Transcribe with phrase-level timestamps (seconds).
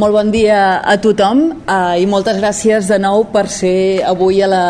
[0.00, 4.46] Molt bon dia a tothom uh, i moltes gràcies de nou per ser avui a
[4.48, 4.62] la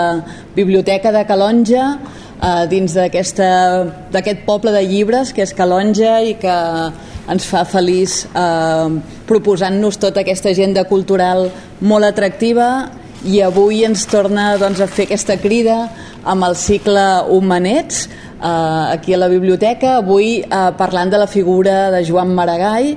[0.56, 6.56] Biblioteca de Calonja uh, dins d'aquest poble de llibres que és Calonja i que
[7.30, 8.90] ens fa feliç uh,
[9.30, 11.46] proposant-nos tota aquesta agenda cultural
[11.78, 12.70] molt atractiva
[13.24, 15.76] i avui ens torna doncs, a fer aquesta crida
[16.24, 21.90] amb el cicle Humanets uh, aquí a la biblioteca, avui uh, parlant de la figura
[21.92, 22.94] de Joan Maragall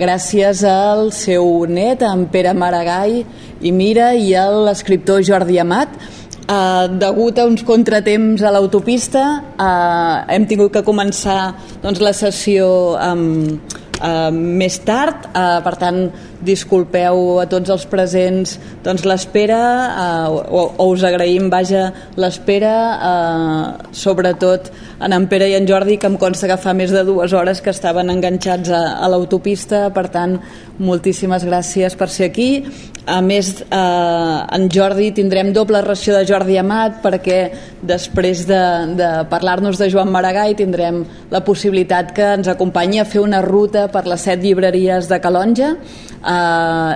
[0.00, 3.22] gràcies al seu net, en Pere Maragall
[3.60, 5.96] i Mira, i a l'escriptor Jordi Amat.
[6.44, 9.22] Uh, degut a uns contratemps a l'autopista
[9.56, 12.66] uh, hem tingut que començar doncs, la sessió
[13.00, 13.62] amb,
[13.96, 16.02] uh, més tard, uh, per tant
[16.44, 18.56] disculpeu a tots els presents.
[18.84, 21.88] Doncs l'espera uh, o, o us agraïm vaja
[22.20, 24.70] l'espera uh, sobretot
[25.04, 27.60] en en Pere i en Jordi que em consta que fa més de dues hores
[27.64, 29.88] que estaven enganxats a, a l'autopista.
[29.94, 30.38] Per tant
[30.78, 32.50] moltíssimes gràcies per ser aquí.
[33.04, 37.38] A més eh, en Jordi tindrem doble ració de Jordi Amat perquè
[37.84, 38.60] després de,
[38.96, 43.90] de parlar-nos de Joan Maragall tindrem la possibilitat que ens acompanyi a fer una ruta
[43.92, 46.33] per les set llibreries de Calonja eh,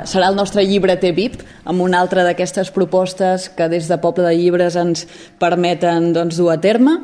[0.08, 4.34] serà el nostre llibreter VIP amb una altra d'aquestes propostes que des de Poble de
[4.36, 5.06] Llibres ens
[5.40, 6.98] permeten doncs, dur a terme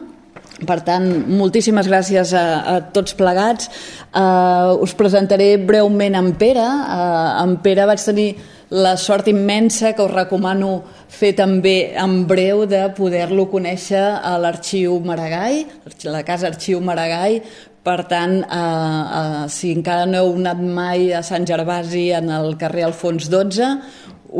[0.63, 1.05] per tant,
[1.35, 3.67] moltíssimes gràcies a, a tots plegats.
[4.15, 6.63] Uh, us presentaré breument en Pere.
[6.63, 8.29] Uh, en Pere vaig tenir
[8.75, 10.77] la sort immensa que us recomano
[11.11, 15.65] fer també en breu de poder-lo conèixer a l'Arxiu Maragall,
[16.07, 17.43] la Casa Arxiu Maragall,
[17.85, 22.57] per tant, eh, eh, si encara no heu anat mai a Sant Gervasi en el
[22.61, 23.71] carrer Alfons 12,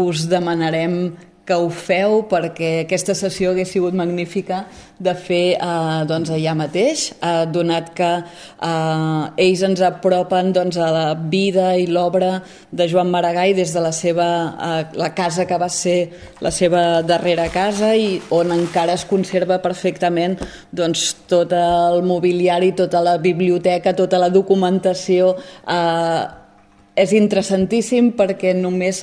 [0.05, 1.15] us demanarem
[1.45, 4.65] que ho feu perquè aquesta sessió hagués sigut magnífica
[5.05, 10.91] de fer eh, doncs, allà mateix, eh, donat que eh, ells ens apropen doncs, a
[10.95, 12.39] la vida i l'obra
[12.73, 15.99] de Joan Maragall des de la seva eh, la casa que va ser
[16.45, 20.39] la seva darrera casa i on encara es conserva perfectament
[20.73, 26.44] doncs, tot el mobiliari, tota la biblioteca, tota la documentació eh,
[26.95, 29.03] és interessantíssim perquè només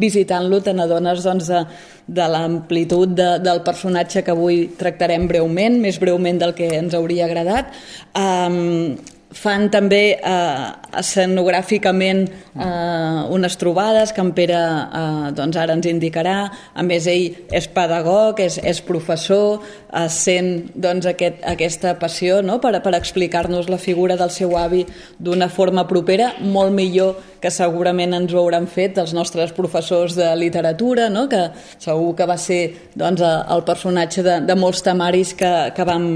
[0.00, 1.62] visitant-lo te n'adones doncs, de,
[2.06, 7.26] de l'amplitud de, del personatge que avui tractarem breument, més breument del que ens hauria
[7.28, 7.72] agradat.
[8.18, 8.98] Um,
[9.32, 10.64] fan també eh,
[10.98, 17.48] escenogràficament eh, unes trobades que en Pere eh, doncs ara ens indicarà a més ell
[17.52, 22.60] és pedagog és, és professor eh, sent doncs, aquest, aquesta passió no?
[22.60, 24.84] per, per explicar-nos la figura del seu avi
[25.18, 30.28] d'una forma propera molt millor que segurament ens ho hauran fet els nostres professors de
[30.36, 31.26] literatura no?
[31.28, 32.62] que segur que va ser
[32.94, 36.08] doncs, el personatge de, de molts temaris que, que vam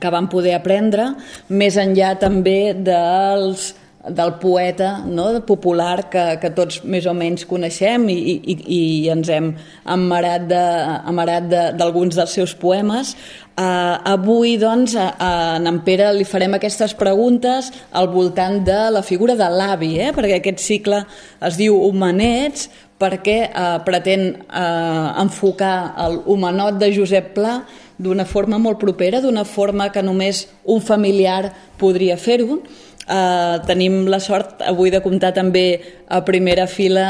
[0.00, 1.12] que vam poder aprendre,
[1.48, 3.72] més enllà també dels
[4.08, 5.40] del poeta no?
[5.46, 9.50] popular que, que tots més o menys coneixem i, i, i ens hem
[9.90, 13.14] amarat d'alguns de, dels seus poemes.
[13.56, 19.02] Uh, avui, doncs, a, a en Pere li farem aquestes preguntes al voltant de la
[19.02, 20.12] figura de l'avi, eh?
[20.14, 21.00] perquè aquest cicle
[21.48, 22.68] es diu Humanets,
[23.00, 27.58] perquè uh, pretén uh, enfocar el humanot de Josep Pla
[27.98, 32.60] d'una forma molt propera, d'una forma que només un familiar podria fer-ho.
[33.06, 35.78] Uh, tenim la sort avui de comptar també
[36.10, 37.04] a primera fila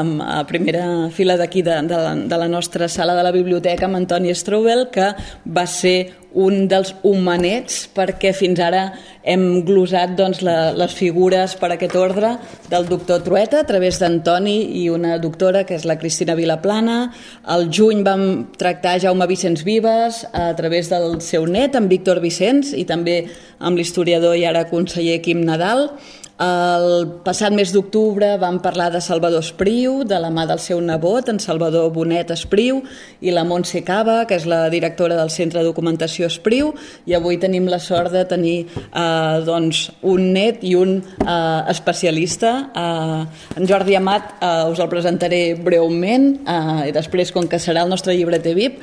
[0.00, 3.84] um, a primera fila d'aquí de, de, la, de la nostra sala de la biblioteca
[3.84, 5.10] amb Antoni Strobel que
[5.44, 8.90] va ser un dels humanets perquè fins ara
[9.26, 12.34] hem glosat doncs, la, les figures per aquest ordre
[12.70, 16.98] del doctor Trueta a través d'Antoni i una doctora que és la Cristina Vilaplana.
[17.42, 18.26] Al juny vam
[18.58, 23.24] tractar Jaume Vicenç Vives a través del seu net, en Víctor Vicenç, i també
[23.58, 25.90] amb l'historiador i ara conseller Quim Nadal.
[26.36, 31.30] El passat mes d'octubre vam parlar de Salvador Espriu, de la mà del seu nebot,
[31.32, 32.82] en Salvador Bonet Espriu,
[33.24, 36.74] i la Montse Cava, que és la directora del Centre de Documentació Espriu,
[37.08, 42.54] i avui tenim la sort de tenir eh, doncs, un net i un eh, especialista.
[42.68, 47.88] Eh, en Jordi Amat eh, us el presentaré breument, eh, i després, com que serà
[47.88, 48.82] el nostre llibreter VIP,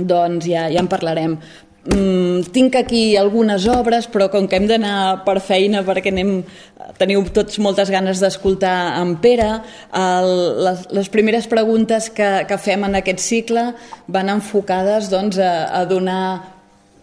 [0.00, 1.36] doncs ja, ja en parlarem
[1.80, 6.42] Mm, tinc aquí algunes obres, però com que hem d'anar per feina perquè anem,
[7.00, 9.48] teniu tots moltes ganes d'escoltar en Pere,
[9.96, 10.30] el,
[10.66, 13.70] les, les primeres preguntes que, que fem en aquest cicle
[14.12, 16.59] van enfocades doncs, a, a donar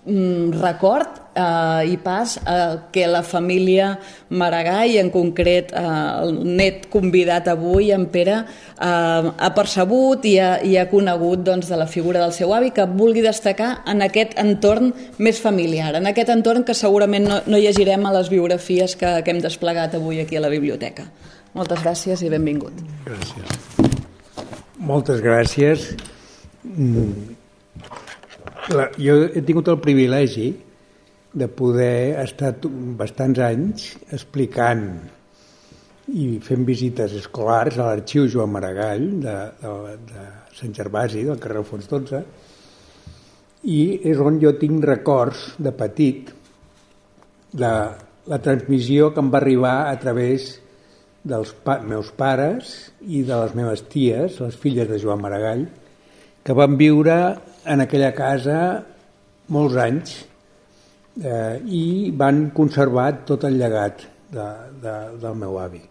[0.08, 4.00] record eh, i pas eh, que la família
[4.30, 5.84] Maragall, en concret eh,
[6.24, 11.68] el net convidat avui, en Pere, eh, ha percebut i ha, i ha conegut doncs,
[11.68, 16.08] de la figura del seu avi que vulgui destacar en aquest entorn més familiar, en
[16.08, 20.22] aquest entorn que segurament no, no llegirem a les biografies que, que hem desplegat avui
[20.24, 21.10] aquí a la biblioteca.
[21.58, 22.76] Moltes gràcies i benvingut.
[23.08, 23.92] Gràcies.
[24.78, 25.92] Moltes gràcies.
[26.64, 27.36] Mm.
[28.68, 30.50] La, jo he tingut el privilegi
[31.38, 32.50] de poder estar
[33.00, 34.84] bastants anys explicant
[36.12, 40.26] i fent visites escolars a l'arxiu Joan Maragall de, de, de
[40.58, 42.22] Sant Gervasi, del carrer Alfons 12,
[43.72, 43.80] i
[44.12, 46.32] és on jo tinc records de petit
[47.56, 47.74] de
[48.28, 50.58] la transmissió que em va arribar a través
[51.28, 55.68] dels pa meus pares i de les meves ties, les filles de Joan Maragall,
[56.44, 57.16] que van viure
[57.68, 58.58] en aquella casa
[59.54, 60.16] molts anys
[61.24, 64.48] eh, i van conservar tot el llegat de,
[64.82, 65.82] de, del meu avi.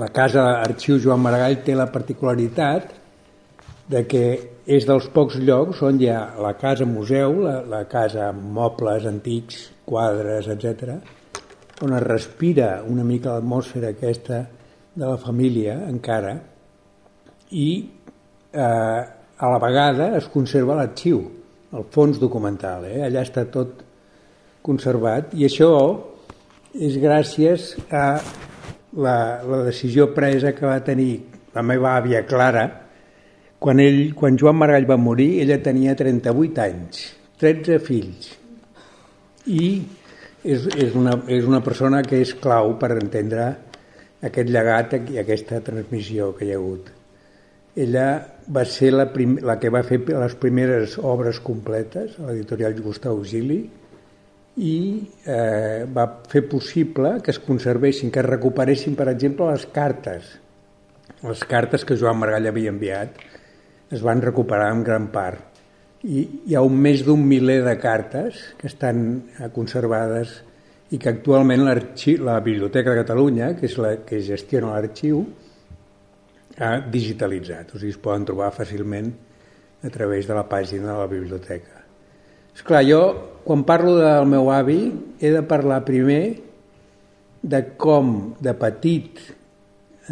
[0.00, 2.92] La casa Arxiu Joan Maragall té la particularitat
[3.92, 4.24] de que
[4.64, 9.04] és dels pocs llocs on hi ha la casa museu, la, la casa amb mobles
[9.08, 10.96] antics, quadres, etc,
[11.84, 14.44] on es respira una mica l'atmosfera aquesta
[14.94, 16.38] de la família encara
[17.50, 17.68] i
[18.54, 19.02] eh,
[19.38, 21.22] a la vegada es conserva l'arxiu,
[21.74, 23.02] el fons documental, eh?
[23.06, 23.82] allà està tot
[24.64, 25.72] conservat i això
[26.74, 28.06] és gràcies a
[28.94, 31.12] la, la decisió presa que va tenir
[31.54, 32.64] la meva àvia Clara.
[33.58, 37.04] Quan, ell, quan Joan Margall va morir ella tenia 38 anys
[37.40, 38.32] 13 fills.
[39.46, 39.68] I
[40.44, 43.48] és, és, una, és una persona que és clau per entendre
[44.24, 46.90] aquest llegat i aquesta transmissió que hi ha hagut.
[47.76, 48.08] Ella
[48.48, 53.22] va ser la, prim, la que va fer les primeres obres completes a l'editorial Gustau
[53.24, 53.62] Gili
[54.60, 54.76] i
[55.26, 60.36] eh, va fer possible que es conservessin, que es recuperessin, per exemple, les cartes.
[61.24, 63.18] Les cartes que Joan Margall havia enviat
[63.94, 65.60] es van recuperar en gran part.
[66.04, 69.06] I hi ha un més d'un miler de cartes que estan
[69.38, 70.42] eh, conservades
[70.92, 75.24] i que actualment la Biblioteca de Catalunya, que és la que gestiona l'arxiu,
[76.58, 77.74] ha digitalitzat.
[77.74, 79.10] O sigui, es poden trobar fàcilment
[79.84, 81.82] a través de la pàgina de la biblioteca.
[82.54, 83.00] És clar, jo,
[83.44, 84.78] quan parlo del meu avi,
[85.20, 86.22] he de parlar primer
[87.42, 89.18] de com, de petit,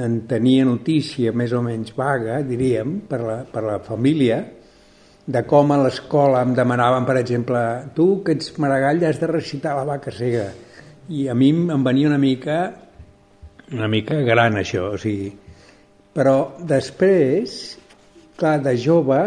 [0.02, 4.42] en tenia notícia més o menys vaga, diríem, per la, per la família,
[5.22, 7.60] de com a l'escola em demanaven, per exemple,
[7.96, 10.48] tu que ets maragall has de recitar la vaca cega.
[11.12, 12.58] I a mi em venia una mica,
[13.72, 15.30] una mica gran això, o sigui...
[16.12, 16.36] Però
[16.68, 17.56] després,
[18.36, 19.20] clar, de jove,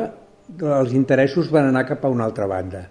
[0.62, 2.84] els interessos van anar cap a una altra banda.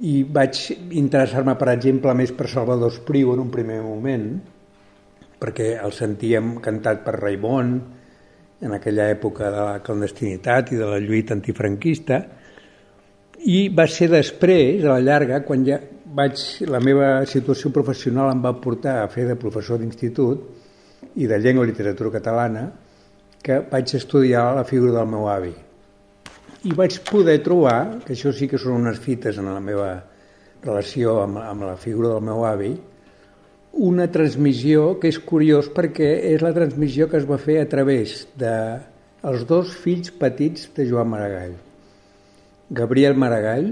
[0.00, 0.60] I vaig
[0.96, 4.30] interessar-me, per exemple, més per Salvador Espriu en un primer moment,
[5.40, 7.76] perquè el sentíem cantat per Raimon
[8.64, 12.22] en aquella època de la clandestinitat i de la lluita antifranquista,
[13.44, 15.76] i va ser després, a la llarga, quan ja
[16.16, 16.40] vaig,
[16.72, 21.66] la meva situació professional em va portar a fer de professor d'institut i de llengua
[21.66, 22.64] i literatura catalana,
[23.42, 25.54] que vaig estudiar la figura del meu avi
[26.66, 29.90] i vaig poder trobar, que això sí que són unes fites en la meva
[30.64, 32.72] relació amb, amb la figura del meu avi,
[33.86, 38.24] una transmissió que és curiós perquè és la transmissió que es va fer a través
[38.40, 38.52] de
[39.26, 41.54] els dos fills petits de Joan Maragall.
[42.70, 43.68] Gabriel Maragall,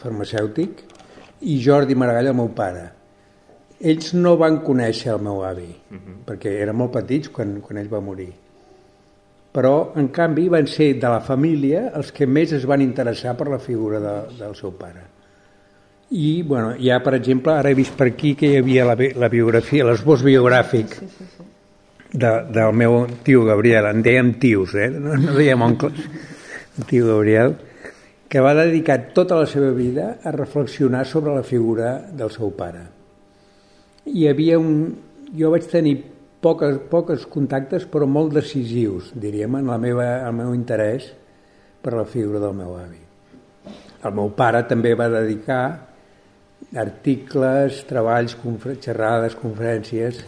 [0.00, 0.84] farmacèutic,
[1.44, 2.86] i Jordi Maragall, el meu pare.
[3.80, 5.94] Ells no van conèixer el meu avi, uh.
[5.94, 6.18] -huh.
[6.26, 8.32] perquè eren molt petits quan, quan ell va morir
[9.56, 13.48] però en canvi van ser de la família els que més es van interessar per
[13.48, 15.04] la figura de, del seu pare.
[16.10, 19.30] I, bueno, ja, per exemple, ara he vist per aquí que hi havia la, la
[19.32, 21.46] biografia, l'esbós biogràfic sí, sí, sí.
[22.12, 24.90] De, del meu tio Gabriel, en dèiem tios, eh?
[24.92, 26.04] no, no dèiem oncles,
[26.76, 27.56] el tio Gabriel,
[28.28, 32.84] que va dedicar tota la seva vida a reflexionar sobre la figura del seu pare.
[34.06, 34.76] Hi havia un...
[35.36, 35.96] Jo vaig tenir
[36.40, 41.08] poques, poques contactes però molt decisius, diríem, en la meva, el meu interès
[41.82, 43.02] per la figura del meu avi.
[44.06, 45.64] El meu pare també va dedicar
[46.78, 50.22] articles, treballs, confer xerrades, conferències,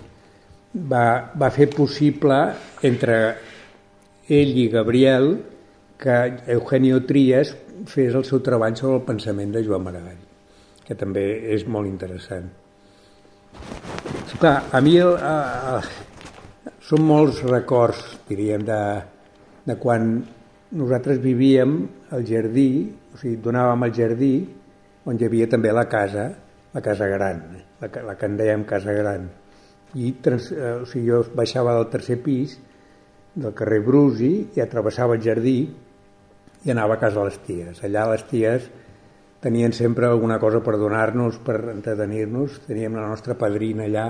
[0.74, 2.42] va, va fer possible
[2.82, 3.18] entre
[4.28, 5.36] ell i Gabriel
[6.02, 6.18] que
[6.58, 7.54] Eugenio Trias
[7.86, 10.24] fes el seu treball sobre el pensament de Joan Maragall,
[10.82, 12.50] que també és molt interessant.
[14.38, 15.86] Clar, a mi el, el,
[16.86, 17.98] són molts records,
[18.28, 18.82] diríem, de,
[19.66, 20.12] de quan
[20.78, 21.74] nosaltres vivíem
[22.14, 22.70] al jardí,
[23.14, 24.32] o sigui, donàvem al jardí,
[25.08, 26.28] on hi havia també la casa,
[26.74, 27.42] la casa gran,
[27.82, 29.26] la, la que en dèiem casa gran.
[29.98, 32.58] I trans, eh, o sigui, jo baixava del tercer pis
[33.38, 35.58] del carrer Brusi i atravessava el jardí
[36.64, 37.82] i anava a casa de les ties.
[37.86, 38.70] Allà les ties
[39.40, 42.60] tenien sempre alguna cosa per donar-nos, per entretenir-nos.
[42.66, 44.06] Teníem la nostra padrina allà,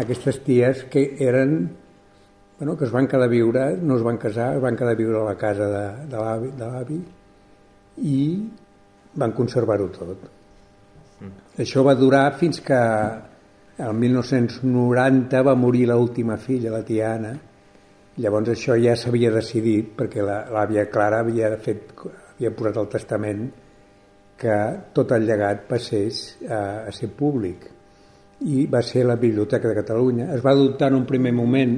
[0.00, 1.68] aquestes ties que eren,
[2.58, 5.00] bueno, que es van quedar a viure, no es van casar, es van quedar a
[5.00, 7.00] viure a la casa de, de l'avi
[8.04, 8.18] i
[9.20, 10.28] van conservar-ho tot.
[11.20, 11.32] Mm.
[11.62, 12.80] Això va durar fins que
[13.84, 17.34] el 1990 va morir l'última filla, la Tiana,
[18.22, 21.90] llavors això ja s'havia decidit perquè l'àvia Clara havia, fet,
[22.36, 23.44] havia posat el testament
[24.38, 24.56] que
[24.92, 27.70] tot el llegat passés a, a ser públic
[28.44, 30.28] i va ser la Biblioteca de Catalunya.
[30.34, 31.76] Es va adoptar en un primer moment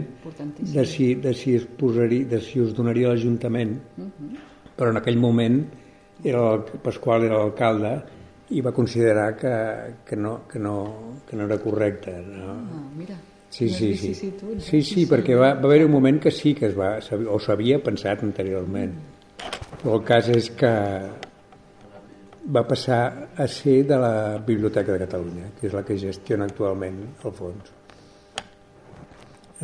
[0.59, 4.11] de si, de si, es posaria, de si us donaria l'Ajuntament, uh mhm.
[4.11, 4.39] -huh.
[4.77, 5.65] però en aquell moment
[6.25, 8.03] era el, Pasqual era l'alcalde
[8.51, 9.55] i va considerar que,
[10.05, 12.13] que, no, que, no, que no era correcte.
[12.23, 12.53] No?
[12.53, 13.17] Ah, mira.
[13.49, 14.15] Sí, sí, sí.
[14.15, 16.99] Sí, sí, sí, perquè va, va haver un moment que sí que es va,
[17.31, 18.93] o s'havia pensat anteriorment.
[19.83, 20.73] Però el cas és que
[22.47, 23.01] va passar
[23.37, 27.73] a ser de la Biblioteca de Catalunya, que és la que gestiona actualment el fons.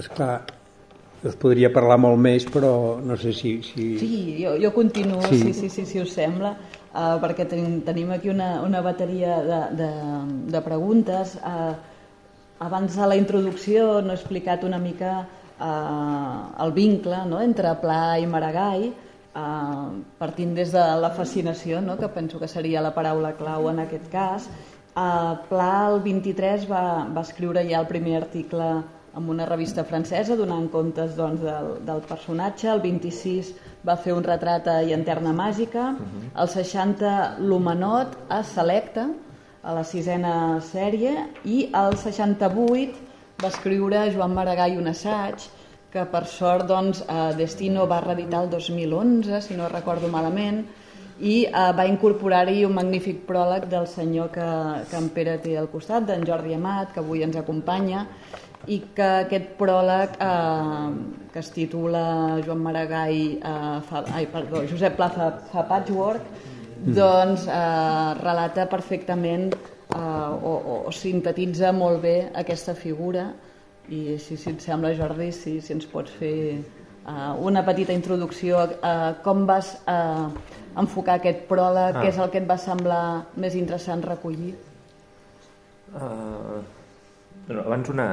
[0.00, 0.40] És clar,
[1.22, 3.54] es podria parlar molt més, però no sé si...
[3.62, 3.86] si...
[4.00, 5.38] Sí, jo, jo continuo, sí.
[5.38, 6.56] sí, sí, sí, si us sembla,
[6.90, 9.90] uh, perquè tenim, tenim aquí una, una bateria de, de,
[10.56, 11.36] de preguntes.
[11.38, 11.76] Uh,
[12.62, 18.18] abans de la introducció no he explicat una mica uh, el vincle no?, entre Pla
[18.22, 18.90] i Maragall,
[19.34, 21.96] uh, partint des de la fascinació, no?
[21.98, 24.48] que penso que seria la paraula clau en aquest cas.
[24.92, 28.82] Uh, Pla el 23 va, va escriure ja el primer article
[29.16, 32.68] en una revista francesa donant comptes doncs, del, del personatge.
[32.72, 33.52] El 26
[33.86, 35.92] va fer un retrat a Llanterna Màgica.
[35.92, 36.42] Uh -huh.
[36.42, 39.08] El 60 l'Humanot a Selecta,
[39.62, 41.28] a la sisena sèrie.
[41.44, 42.94] I el 68
[43.42, 45.48] va escriure Joan Maragall un assaig
[45.92, 50.62] que per sort doncs, eh, Destino va reeditar el 2011, si no recordo malament,
[51.20, 54.46] i eh, va incorporar-hi un magnífic pròleg del senyor que,
[54.88, 58.06] que en Pere té al costat, d'en Jordi Amat, que avui ens acompanya,
[58.70, 60.88] i que aquest pròleg eh,
[61.32, 62.04] que es titula
[62.46, 66.92] Joan Maragall eh, fa, ai, perdó, Josep Plaza fa patchwork mm.
[66.96, 73.32] doncs eh, relata perfectament eh, o, o sintetitza molt bé aquesta figura
[73.88, 78.60] i si, si et sembla Jordi si, si ens pots fer eh, una petita introducció
[78.82, 80.28] a com vas eh,
[80.78, 82.02] enfocar aquest pròleg, ah.
[82.02, 83.02] què és el que et va semblar
[83.36, 84.54] més interessant recollir
[85.92, 86.62] uh
[87.46, 88.08] però abans una,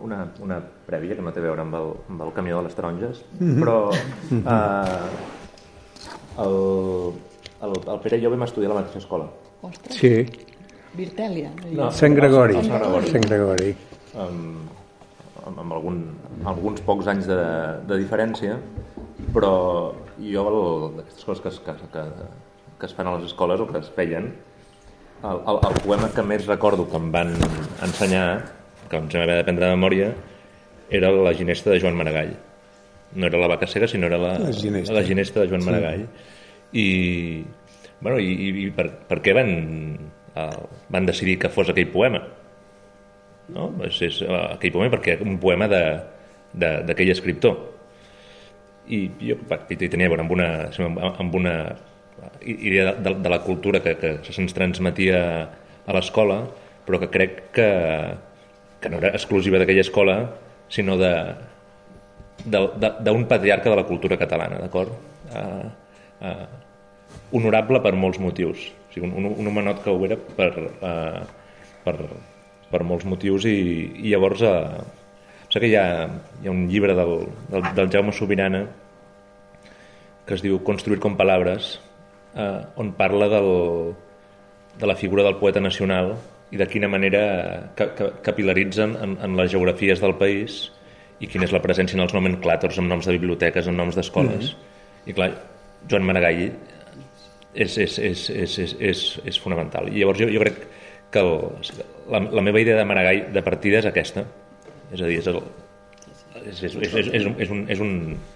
[0.00, 2.78] una, una prèvia que no té a veure amb el, amb el camió de les
[2.78, 3.60] taronges, mhm.
[3.62, 3.76] però
[4.38, 5.06] eh,
[6.44, 6.58] el,
[7.68, 9.30] el, el Pere i jo vam estudiar a la mateixa escola.
[9.62, 9.98] Ostres.
[10.00, 10.14] Sí.
[10.98, 11.52] Virtèlia.
[11.70, 12.58] No, Sant Gregori.
[12.58, 13.12] Sant Gregori.
[13.14, 13.70] Sant Gregori.
[14.12, 14.70] Amb,
[15.46, 16.00] amb, amb algun,
[16.48, 17.40] alguns pocs anys de,
[17.88, 18.58] de diferència,
[19.32, 19.52] però
[20.20, 20.46] jo
[20.96, 22.06] d'aquestes coses que es, que, que,
[22.80, 24.32] que es fan a les escoles o que es feien,
[25.22, 27.32] el, el, el poema que més recordo que em van
[27.86, 28.26] ensenyar,
[28.90, 30.12] que ens vam haver d'aprendre de memòria,
[30.92, 32.34] era la ginesta de Joan Maragall.
[33.14, 34.94] No era la vaca cega, sinó era la, la, ginesta.
[34.96, 36.06] la ginesta de Joan Maragall.
[36.72, 36.82] Sí.
[36.82, 37.44] I,
[38.00, 39.52] bueno, i, i per, per què van,
[40.34, 42.22] uh, van decidir que fos aquell poema?
[43.52, 43.68] No?
[43.86, 47.58] És, és aquell poema perquè un poema d'aquell escriptor.
[48.92, 49.36] I jo
[49.70, 50.48] i tenia a veure amb una,
[51.12, 51.54] amb una
[52.42, 55.20] idea de, de la cultura que, que se'ns transmetia
[55.86, 56.42] a l'escola,
[56.86, 57.68] però que crec que,
[58.82, 60.16] que no era exclusiva d'aquella escola,
[60.72, 64.90] sinó d'un patriarca de la cultura catalana, d'acord?
[65.32, 65.66] Uh,
[66.26, 66.46] uh,
[67.32, 68.58] honorable per molts motius.
[68.88, 71.20] O sigui, un, un homenot que ho era per, uh,
[71.84, 71.96] per,
[72.72, 73.56] per molts motius i,
[74.02, 74.82] i llavors uh,
[75.52, 75.86] sé que hi ha,
[76.40, 78.64] hi ha un llibre del, del, del Jaume Sobirana
[80.26, 81.74] que es diu Construir com palabres
[82.34, 83.48] eh, on parla del,
[84.78, 86.14] de la figura del poeta nacional
[86.52, 87.22] i de quina manera
[87.76, 90.66] ca, ca, capilaritzen en, en les geografies del país
[91.22, 94.52] i quina és la presència en els nomenclàtors amb noms de biblioteques, amb noms d'escoles.
[94.52, 95.10] Mm -hmm.
[95.10, 95.30] I clar,
[95.88, 96.52] Joan Maragall
[97.54, 99.88] és, és, és, és, és, és, és fonamental.
[99.88, 100.81] I llavors jo, jo crec que
[101.20, 101.32] el,
[102.10, 104.24] la, la meva idea de Maragall de partida és aquesta.
[104.92, 105.40] És a dir, és, el,
[106.42, 107.92] és, és, és, és, un, és un, és un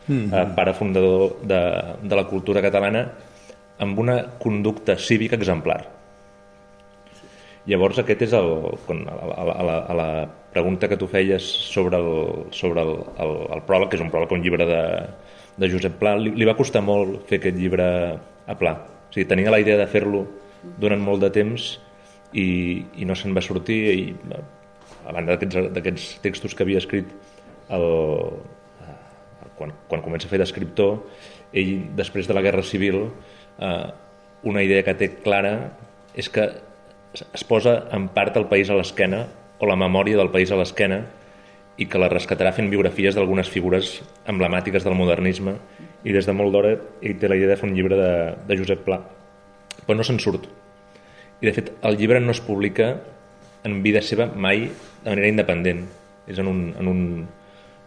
[0.08, 0.54] mm -hmm.
[0.54, 1.60] pare fundador de,
[2.02, 3.10] de la cultura catalana
[3.78, 5.96] amb una conducta cívica exemplar.
[7.66, 8.50] Llavors aquest és el,
[8.88, 8.94] a,
[9.26, 13.62] la, a, la, a la pregunta que tu feies sobre el, sobre el, el, el
[13.66, 14.82] pròleg, que és un pròleg, un llibre de,
[15.56, 17.88] de Josep Pla, li, li va costar molt fer aquest llibre
[18.46, 18.72] a Pla.
[19.10, 20.24] O sigui, tenia la idea de fer-lo
[20.78, 21.80] durant molt de temps
[22.36, 22.48] i,
[23.00, 24.04] i no se'n va sortir i
[25.06, 27.08] a banda d'aquests textos que havia escrit
[27.72, 27.86] el,
[29.56, 30.98] quan, quan comença a fer d'escriptor
[31.56, 33.86] ell després de la Guerra Civil eh,
[34.46, 35.54] una idea que té clara
[36.14, 36.46] és que
[37.26, 39.24] es posa en part el país a l'esquena
[39.58, 41.00] o la memòria del país a l'esquena
[41.80, 45.56] i que la rescatarà fent biografies d'algunes figures emblemàtiques del modernisme
[46.04, 48.12] i des de molt d'hora ell té la idea de fer un llibre de,
[48.48, 49.00] de Josep Pla.
[49.84, 50.46] Però no se'n surt
[51.40, 52.94] i de fet el llibre no es publica
[53.66, 55.84] en vida seva mai de manera independent.
[56.26, 57.02] És en un, en un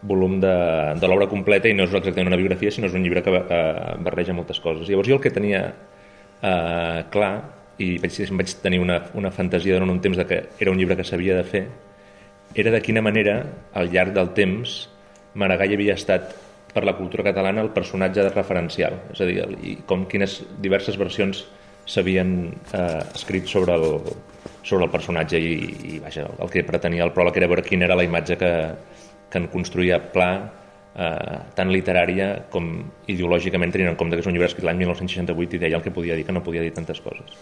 [0.01, 0.55] volum de,
[0.99, 3.95] de l'obra completa i no és exactament una biografia sinó és un llibre que eh,
[4.05, 4.87] barreja moltes coses.
[4.87, 7.33] Llavors jo el que tenia eh, clar
[7.79, 10.97] i vaig, vaig tenir una, una fantasia durant un temps de que era un llibre
[10.99, 11.65] que s'havia de fer
[12.55, 13.43] era de quina manera
[13.77, 14.87] al llarg del temps
[15.37, 16.33] Maragall havia estat
[16.73, 18.95] per la cultura catalana el personatge referencial.
[19.13, 21.43] És a dir, i com quines diverses versions
[21.89, 22.35] s'havien
[22.73, 23.99] eh, escrit sobre el,
[24.61, 25.53] sobre el personatge i,
[25.95, 28.53] i vaja, el que pretenia el pròleg era veure quina era la imatge que,
[29.29, 32.71] que en construïa Pla eh, tant literària com
[33.09, 35.95] ideològicament tenint en compte que és un llibre escrit l'any 1968 i deia el que
[35.95, 37.37] podia dir que no podia dir tantes coses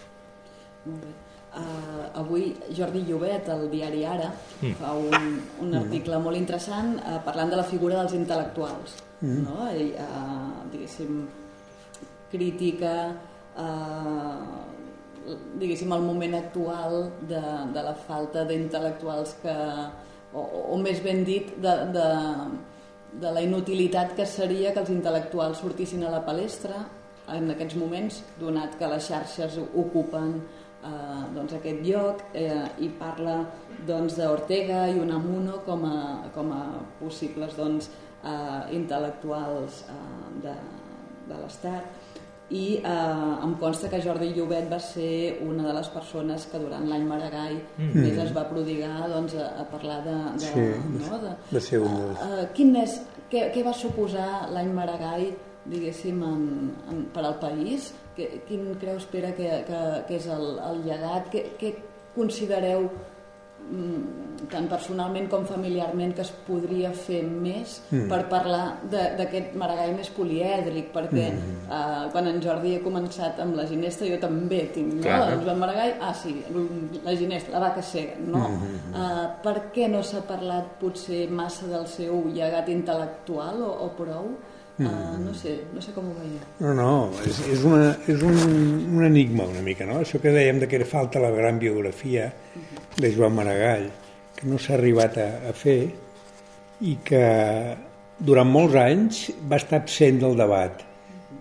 [0.88, 1.16] Molt bé.
[1.58, 4.28] Uh, avui Jordi Llobet, al diari Ara,
[4.60, 4.74] mm.
[4.78, 8.94] fa un, un article molt interessant uh, parlant de la figura dels intel·lectuals.
[9.24, 9.40] Mm.
[9.42, 9.66] No?
[9.72, 11.24] I, uh, diguéssim,
[12.30, 12.92] crítica
[13.58, 14.58] eh,
[15.60, 17.42] diguéssim el moment actual de,
[17.74, 19.56] de la falta d'intel·lectuals que
[20.32, 20.42] o,
[20.74, 22.08] o més ben dit de, de,
[23.24, 26.84] de la inutilitat que seria que els intel·lectuals sortissin a la palestra
[27.34, 33.42] en aquests moments, donat que les xarxes ocupen eh, doncs aquest lloc eh, i parla
[33.88, 35.98] doncs, d'Ortega i Unamuno com a,
[36.34, 36.62] com a
[37.00, 37.90] possibles doncs,
[38.22, 40.02] eh, intel·lectuals eh,
[40.44, 40.56] de,
[41.28, 41.97] de l'Estat
[42.50, 46.86] i eh, em consta que Jordi Llobet va ser una de les persones que durant
[46.88, 47.90] l'any Maragall mm.
[47.98, 50.16] més es va prodigar doncs, a, a parlar de...
[50.38, 50.64] de sí,
[50.94, 51.20] no?
[51.26, 51.98] de, de ser un...
[52.14, 52.96] Uh, quin és,
[53.28, 55.28] què, què va suposar l'any Maragall
[55.68, 56.48] diguéssim, en,
[56.88, 57.92] en, per al país?
[58.16, 61.28] Que, quin creus, Pere, que, que, que és el, el llegat?
[61.60, 61.74] Què,
[62.16, 63.17] considereu Mm,
[64.48, 68.06] tant personalment com familiarment que es podria fer més mm.
[68.10, 71.64] per parlar d'aquest Maragall més polièdric perquè mm.
[71.66, 75.16] uh, quan en Jordi ha començat amb la ginesta jo també tinc no?
[75.16, 76.36] el Joan Maragall, ah sí
[77.04, 78.44] la ginesta, la vaca cega no?
[78.46, 78.78] Mm.
[78.92, 84.32] Uh, per què no s'ha parlat potser massa del seu llegat intel·lectual o, o prou?
[84.78, 86.44] Uh, no sé, no sé com ho veia.
[86.62, 86.90] No, no,
[87.26, 88.36] és, és, una, és un,
[88.94, 89.96] un enigma una mica, no?
[90.04, 92.28] Això que dèiem de que falta la gran biografia
[92.94, 93.88] de Joan Maragall,
[94.38, 95.80] que no s'ha arribat a, a fer
[96.86, 97.24] i que
[98.22, 100.86] durant molts anys va estar absent del debat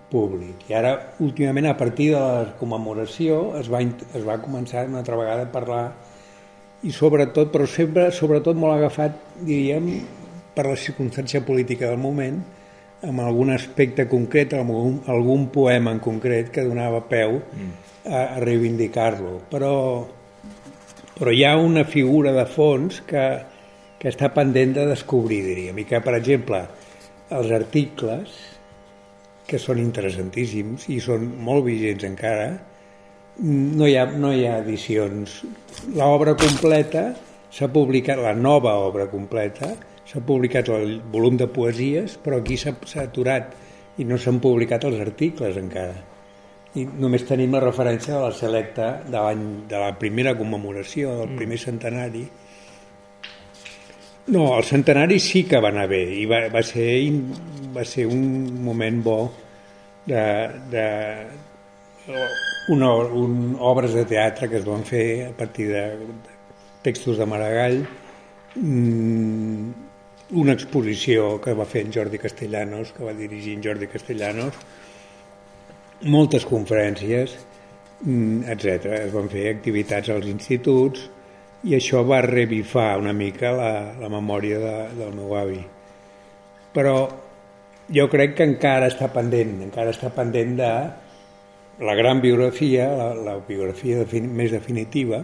[0.09, 0.65] públic.
[0.71, 5.19] I ara, últimament, a partir de la commemoració, es va, es va començar una altra
[5.19, 5.85] vegada a parlar
[6.85, 9.89] i sobretot, però sempre, sobretot molt agafat, diríem,
[10.57, 12.41] per la circumstància política del moment,
[13.05, 17.71] amb algun aspecte concret, amb algun, algun poema en concret que donava peu mm.
[18.09, 19.41] a, a reivindicar-lo.
[19.51, 19.73] Però,
[21.17, 23.27] però hi ha una figura de fons que,
[23.99, 26.63] que està pendent de descobrir, diríem, i que, per exemple,
[27.37, 28.33] els articles,
[29.47, 32.49] que són interessantíssims i són molt vigents encara,
[33.39, 35.43] no hi ha, no hi ha edicions.
[35.95, 37.11] L'obra completa
[37.53, 39.71] s'ha publicat, la nova obra completa,
[40.07, 43.55] s'ha publicat el volum de poesies, però aquí s'ha aturat
[43.99, 45.97] i no s'han publicat els articles encara.
[46.77, 49.23] I només tenim la referència de la selecta de,
[49.67, 51.39] de la primera commemoració, del mm.
[51.41, 52.23] primer centenari.
[54.27, 56.87] No, el centenari sí que va anar bé i va, va, ser,
[57.75, 58.23] va ser un
[58.63, 59.19] moment bo
[60.07, 60.23] de,
[60.71, 60.85] de
[62.75, 66.35] una, un, obres de teatre que es van fer a partir de, de
[66.83, 67.81] textos de Maragall
[68.55, 69.86] mm,
[70.31, 74.57] una exposició que va fer en Jordi Castellanos, que va dirigir en Jordi Castellanos,
[76.03, 77.37] moltes conferències,
[78.01, 78.91] mm, etc.
[79.07, 81.07] Es van fer activitats als instituts
[81.63, 85.63] i això va revifar una mica la, la memòria de, del meu avi.
[86.73, 86.97] Però
[87.89, 90.71] jo crec que encara està pendent, encara està pendent de
[91.79, 95.23] la gran biografia, la, la biografia defin, més definitiva.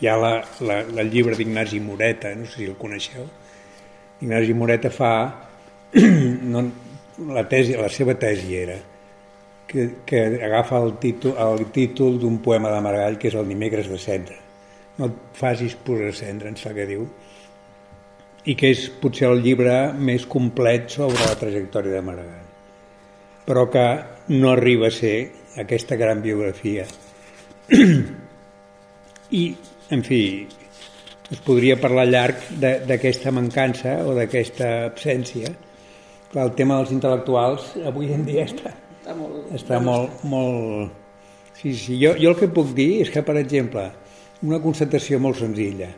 [0.00, 0.32] Hi ha la,
[0.64, 3.26] la, el llibre d'Ignasi Moreta, no sé si el coneixeu,
[4.20, 5.12] Ignasi Moreta fa
[6.52, 6.64] no,
[7.32, 8.76] la, tesi, la seva tesi era
[9.66, 13.88] que, que agafa el títol, el títol d'un poema de Maragall que és el Dimecres
[13.90, 14.38] de Cendra.
[14.98, 17.06] No et facis posar cendra, ens fa que diu
[18.48, 22.46] i que és potser el llibre més complet sobre la trajectòria de Maragall
[23.50, 23.84] però que
[24.28, 26.84] no arriba a ser aquesta gran biografia.
[29.40, 29.42] I
[29.90, 30.20] en fi
[31.30, 35.52] es podria parlar llarg d'aquesta mancança o d'aquesta absència.
[36.30, 40.98] Clar, el tema dels intel·lectuals avui en dia està, està molt, està molt, molt,
[41.60, 41.98] Sí, sí.
[42.00, 43.82] Jo, jo el que puc dir és que, per exemple,
[44.48, 45.90] una constatació molt senzilla.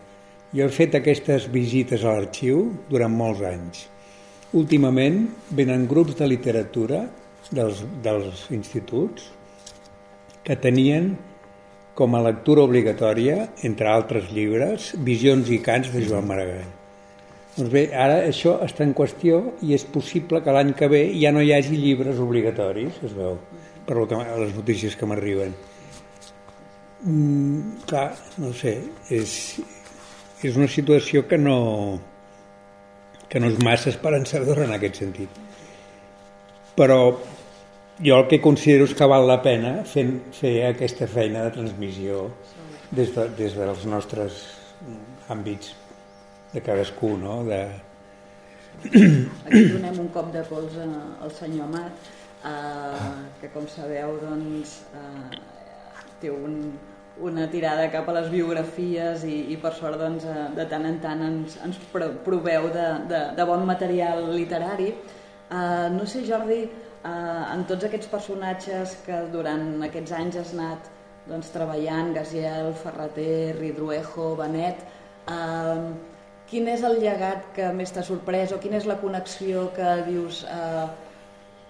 [0.51, 3.85] Jo he fet aquestes visites a l'arxiu durant molts anys.
[4.59, 5.21] Últimament
[5.55, 7.05] venen grups de literatura
[7.55, 9.31] dels, dels instituts
[10.43, 11.13] que tenien
[11.95, 16.71] com a lectura obligatòria, entre altres llibres, Visions i cants de Joan Maragall.
[17.57, 21.35] Doncs bé, ara això està en qüestió i és possible que l'any que ve ja
[21.37, 23.37] no hi hagi llibres obligatoris, es veu,
[23.85, 25.53] per lo que, les notícies que m'arriben.
[27.03, 28.09] Mm, clar,
[28.41, 28.79] no sé,
[29.13, 29.37] és,
[30.41, 31.59] és una situació que no,
[33.29, 35.41] que no és massa esperançadora en aquest sentit.
[36.79, 36.99] Però
[38.01, 42.27] jo el que considero és que val la pena fer, fer aquesta feina de transmissió
[42.91, 44.43] des, de, des dels nostres
[45.33, 45.75] àmbits
[46.53, 47.43] de cadascú, no?
[47.49, 47.61] De...
[48.83, 52.09] Aquí donem un cop de colze al senyor Amat,
[52.49, 55.43] eh, que com sabeu doncs, eh,
[56.23, 56.59] té un,
[57.23, 60.27] una tirada cap a les biografies i, i per sort doncs,
[60.57, 64.93] de tant en tant ens, ens proveu de, de, de bon material literari.
[64.93, 66.65] Eh, no sé, Jordi,
[67.05, 70.91] eh, en tots aquests personatges que durant aquests anys has anat
[71.29, 74.83] doncs, treballant, Gaziel, Ferreter, Ridruejo, Benet,
[75.31, 75.93] eh,
[76.51, 80.43] quin és el llegat que més t'ha sorprès o quina és la connexió que dius
[80.45, 80.87] eh,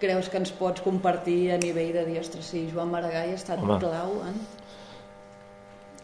[0.03, 3.63] creus que ens pots compartir a nivell de dir, ostres, sí, Joan Maragall ha estat
[3.63, 3.79] Home.
[3.83, 4.41] clau en...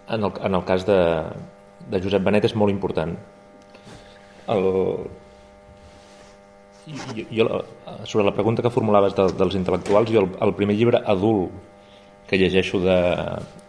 [0.08, 1.00] En el, en el cas de,
[1.90, 3.16] de Josep Benet és molt important.
[4.48, 4.68] El,
[6.88, 7.46] jo, jo,
[8.04, 11.54] sobre la pregunta que formulaves de, dels intel·lectuals, jo el, el primer llibre adult
[12.28, 12.98] que llegeixo de,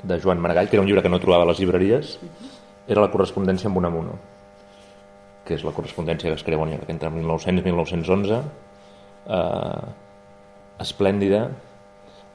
[0.03, 2.17] de Joan Maragall, que era un llibre que no trobava a les llibreries,
[2.87, 4.17] era la correspondència amb Unamuno
[5.49, 8.37] que és la correspondència que es creu entre 1900 i 1911,
[9.33, 9.87] eh,
[10.85, 11.41] esplèndida,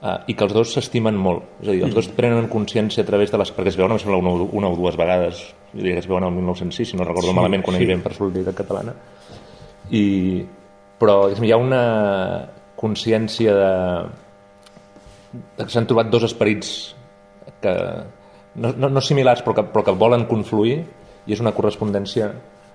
[0.02, 1.46] eh, i que els dos s'estimen molt.
[1.62, 3.54] És a dir, els dos prenen consciència a través de les...
[3.54, 6.34] perquè es veuen, em sembla, una, una o dues vegades, diria que es veuen el
[6.40, 7.84] 1906, si no recordo sí, malament, quan sí.
[7.84, 8.98] hi havia per solidaritat catalana.
[9.94, 10.04] I,
[11.00, 11.84] però hi ha una
[12.78, 13.72] consciència de,
[15.56, 16.94] de que s'han trobat dos esperits
[17.62, 17.74] que
[18.54, 20.82] no, no, no similars però que, però que volen confluir
[21.24, 22.30] i és una correspondència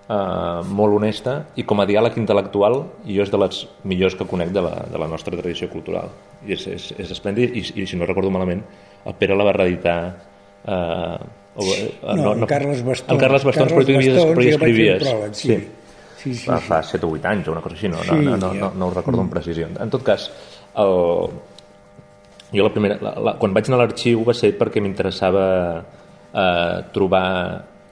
[0.09, 4.53] eh, molt honesta i com a diàleg intel·lectual jo és de les millors que conec
[4.55, 6.11] de la, de la nostra tradició cultural
[6.45, 8.63] i és, és, és esplèndid i, i si no recordo malament
[9.05, 9.99] el Pere la va reeditar
[10.65, 11.17] eh,
[11.59, 15.11] o, eh, no, no, Carles Bastons el Carles Bastons Carles però, Bastons, però hi escrivies
[15.37, 15.53] sí.
[15.53, 15.59] sí.
[16.19, 18.35] Sí, sí, fa, fa 7 o 8 anys o una cosa així, no, sí, no,
[18.35, 19.69] no, no, no ho recordo amb precisió.
[19.79, 20.27] En tot cas,
[20.83, 20.95] el,
[22.51, 25.45] jo la primera, la, la, quan vaig anar a l'arxiu va ser perquè m'interessava
[25.79, 27.25] eh, trobar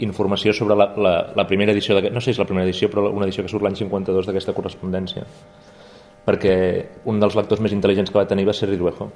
[0.04, 2.90] informació sobre la, la, la primera edició, de, no sé si és la primera edició,
[2.92, 5.24] però una edició que surt l'any 52 d'aquesta correspondència,
[6.28, 6.58] perquè
[7.10, 9.10] un dels lectors més intel·ligents que va tenir va ser Ridruejo,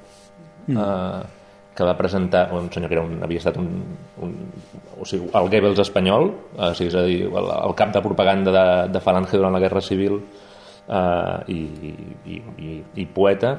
[0.66, 0.76] mm.
[0.78, 1.41] uh,
[1.74, 3.68] que va presentar, un senyor que era un, havia estat un,
[4.20, 4.34] un,
[5.00, 8.02] o sigui, el Goebbels espanyol, uh, o sigui, és a dir, el, el cap de
[8.04, 11.62] propaganda de, de Falange durant la Guerra Civil uh, i,
[12.28, 13.56] i, i, i poeta,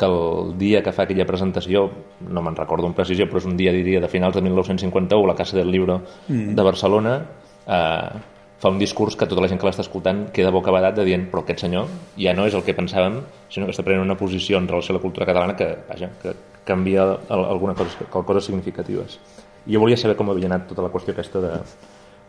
[0.00, 1.84] que el dia que fa aquella presentació,
[2.24, 5.28] no me'n recordo amb precisió, però és un dia, diria, de finals de 1951, a
[5.28, 6.54] la Casa del Libro mm.
[6.56, 7.18] de Barcelona,
[7.66, 8.22] eh,
[8.60, 11.40] fa un discurs que tota la gent que l'està escoltant queda bocabadat de dient però
[11.44, 11.88] aquest senyor
[12.20, 14.98] ja no és el que pensàvem, sinó que està prenent una posició en relació a
[14.98, 19.18] la cultura catalana que, vaja, que canvia alguna cosa, coses significatives.
[19.66, 21.54] I jo volia saber com havia anat tota la qüestió aquesta de,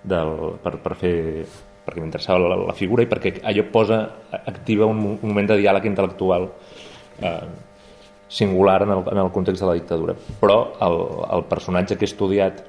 [0.04, 0.32] del,
[0.64, 1.18] per, per fer
[1.82, 4.02] perquè m'interessava la, la figura i perquè allò posa,
[4.46, 6.46] activa un, un moment de diàleg intel·lectual
[7.22, 7.48] eh,
[8.32, 10.16] singular en el, en el context de la dictadura.
[10.40, 11.00] Però el,
[11.38, 12.62] el personatge que he estudiat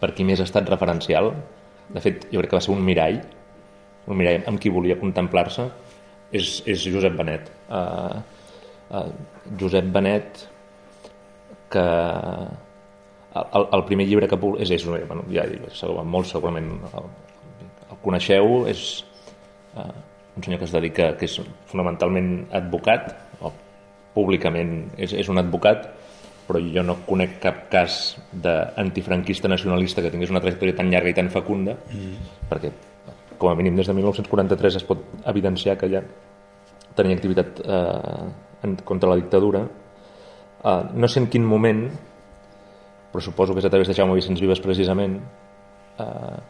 [0.00, 1.32] per qui més ha estat referencial,
[1.90, 3.18] de fet, jo crec que va ser un mirall,
[4.06, 5.66] un mirall amb qui volia contemplar-se,
[6.30, 7.50] és, és Josep Benet.
[7.68, 8.20] Uh,
[8.94, 9.08] uh,
[9.60, 10.44] Josep Benet,
[11.70, 11.86] que
[13.40, 17.08] el, el primer llibre que és, és bueno, ja segur, molt segurament el,
[17.90, 19.04] el coneixeu, és
[19.76, 19.90] uh,
[20.36, 21.38] un senyor que es dedica, que és
[21.70, 23.52] fonamentalment advocat, o
[24.14, 25.88] públicament és, és un advocat,
[26.50, 28.00] però jo no conec cap cas
[28.32, 32.30] d'antifranquista nacionalista que tingués una trajectòria tan llarga i tan fecunda, mm.
[32.50, 32.72] perquè
[33.40, 36.02] com a mínim des de 1943 es pot evidenciar que ja
[36.98, 39.62] tenia activitat eh, en, contra la dictadura.
[40.64, 41.86] Eh, no sé en quin moment,
[43.10, 45.18] però suposo que és a través de Jaume Vicenç Vives precisament,
[45.98, 46.40] eh,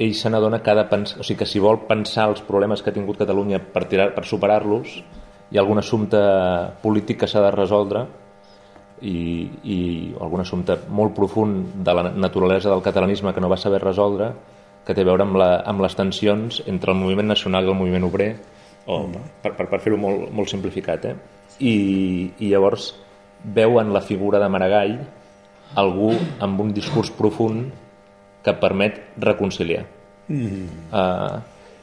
[0.00, 1.16] ell se n'adona cada pens...
[1.18, 4.24] o sigui que si vol pensar els problemes que ha tingut Catalunya per, tirar, per
[4.24, 4.96] superar-los,
[5.50, 6.20] hi ha algun assumpte
[6.82, 8.06] polític que s'ha de resoldre
[9.02, 9.18] i,
[9.64, 9.78] i
[10.20, 14.30] algun assumpte molt profund de la naturalesa del catalanisme que no va saber resoldre
[14.86, 17.76] que té a veure amb, la, amb les tensions entre el moviment nacional i el
[17.76, 18.30] moviment obrer
[18.86, 19.26] o, mm.
[19.42, 21.14] per, per, per fer-ho molt, molt simplificat eh?
[21.60, 21.74] I,
[22.40, 22.92] i llavors
[23.44, 24.98] veu en la figura de Maragall
[25.80, 27.70] algú amb un discurs profund
[28.44, 29.84] que permet reconciliar.
[30.28, 30.66] Mm.
[30.90, 31.40] Uh,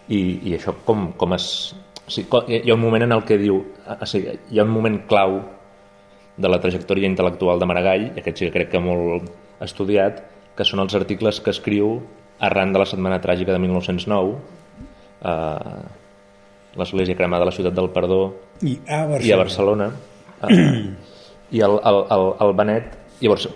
[0.10, 1.76] i, I això com, com es...
[2.08, 3.60] O sigui, hi ha un moment en el que diu...
[3.62, 5.42] O sigui, hi ha un moment clau
[6.38, 9.28] de la trajectòria intel·lectual de Maragall, i aquest sí que crec que molt
[9.64, 10.22] estudiat,
[10.58, 11.98] que són els articles que escriu
[12.40, 14.36] arran de la Setmana Tràgica de 1909,
[15.26, 15.80] eh,
[16.78, 18.22] l'Església cremada de la ciutat del Perdó
[18.62, 19.88] i a Barcelona, i a Barcelona
[20.46, 20.94] eh,
[21.52, 23.48] i el, el, el, el Benet llavors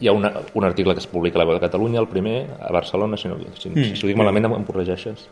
[0.00, 2.46] hi ha una, un article que es publica a la Veu de Catalunya, el primer,
[2.58, 5.26] a Barcelona, si, no, si, mm, si ho dic malament em, em corregeixes.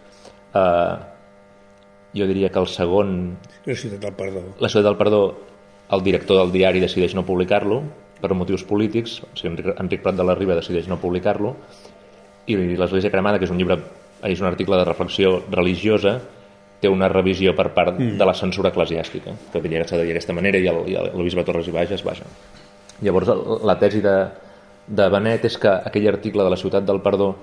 [0.53, 0.99] Uh,
[2.17, 3.39] jo diria que el segon...
[3.65, 4.43] La ciutat del Perdó.
[4.61, 5.23] La ciutat del Perdó,
[5.97, 7.81] el director del diari decideix no publicar-lo
[8.21, 11.55] per motius polítics, o sigui, Enric, Enric Prat de la Riba decideix no publicar-lo,
[12.49, 13.79] i l'Església Cremada, que és un llibre,
[14.27, 16.19] és un article de reflexió religiosa,
[16.81, 18.17] té una revisió per part mm.
[18.21, 21.11] de la censura eclesiàstica, que que s'ha de dir d'aquesta manera, i el, i el,
[21.25, 22.27] bisbe Torres i Bages, vaja.
[23.03, 23.31] Llavors,
[23.65, 24.17] la tesi de,
[24.87, 27.35] de Benet és que aquell article de la ciutat del perdó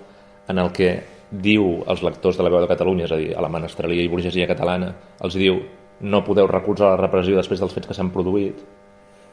[0.47, 0.91] en el que
[1.31, 4.11] diu als lectors de la veu de Catalunya, és a dir, a la menestralia i
[4.11, 4.93] burgesia catalana,
[5.25, 5.59] els diu
[6.01, 8.59] no podeu recolzar la repressió després dels fets que s'han produït.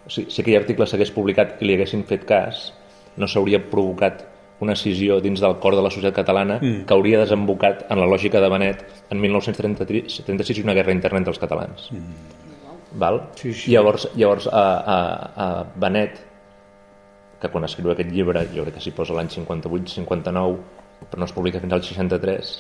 [0.08, 2.70] Sigui, si aquell article s'hagués publicat i li haguessin fet cas,
[3.18, 4.24] no s'hauria provocat
[4.62, 6.84] una cisió dins del cor de la societat catalana mm.
[6.86, 11.34] que hauria desembocat en la lògica de Benet en 1936 i una guerra interna entre
[11.34, 11.88] els catalans.
[11.90, 12.42] Mm.
[13.02, 13.22] Val?
[13.40, 13.72] Sí, sí.
[13.72, 14.62] Llavors, llavors a,
[14.94, 14.98] a,
[15.44, 15.48] a
[15.80, 16.20] Benet,
[17.42, 20.58] que quan escriu aquest llibre, jo crec que s'hi posa l'any 58-59,
[21.10, 22.52] però no es publica fins al 63,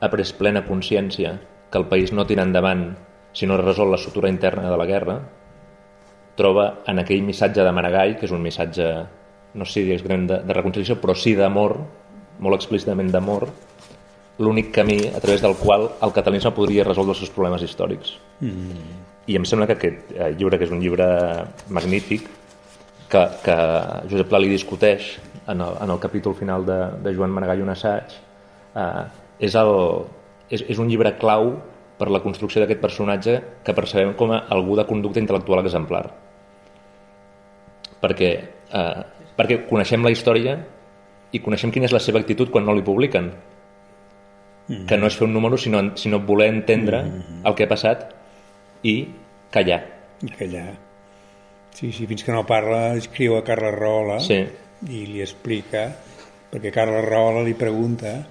[0.00, 1.34] ha pres plena consciència
[1.70, 2.88] que el país no tira endavant
[3.36, 5.18] si no resol la sutura interna de la guerra,
[6.36, 8.86] troba en aquell missatge de Maragall, que és un missatge
[9.56, 11.76] no sé si exactament de, de reconciliació, però sí d'amor,
[12.44, 13.48] molt explícitament d'amor,
[14.38, 18.16] l'únic camí a través del qual el catalanisme podria resoldre els seus problemes històrics.
[18.40, 18.82] Mm.
[19.26, 21.06] I em sembla que aquest eh, llibre, que és un llibre
[21.72, 22.28] magnífic,
[23.08, 23.56] que, que
[24.10, 25.16] Josep Pla li discuteix
[25.46, 28.12] en el, en el capítol final de, de Joan Maragall un assaig,
[28.74, 29.06] eh,
[29.38, 29.72] és, el,
[30.50, 31.54] és, és un llibre clau
[31.96, 36.04] per la construcció d'aquest personatge que percebem com a algú de conducta intel·lectual exemplar.
[38.02, 39.02] Perquè eh,
[39.36, 40.56] perquè coneixem la història
[41.32, 43.32] i coneixem quina és la seva actitud quan no li publiquen.
[44.68, 44.86] Mm -hmm.
[44.86, 47.48] Que no és fer un número, sinó, sinó voler entendre mm -hmm.
[47.48, 48.14] el que ha passat
[48.82, 49.08] i
[49.50, 49.82] callar.
[50.22, 50.74] I callar.
[51.76, 54.38] Sí, sí, fins que no parla, escriu a Carles Rahola sí.
[54.88, 55.94] i li explica,
[56.50, 58.26] perquè Carles Rahola li pregunta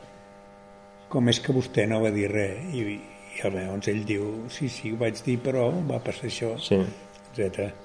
[1.07, 4.91] com és que vostè no va dir res i, i llavors ell diu sí, sí,
[4.91, 6.79] ho vaig dir però va passar això, sí.
[7.35, 7.84] etc.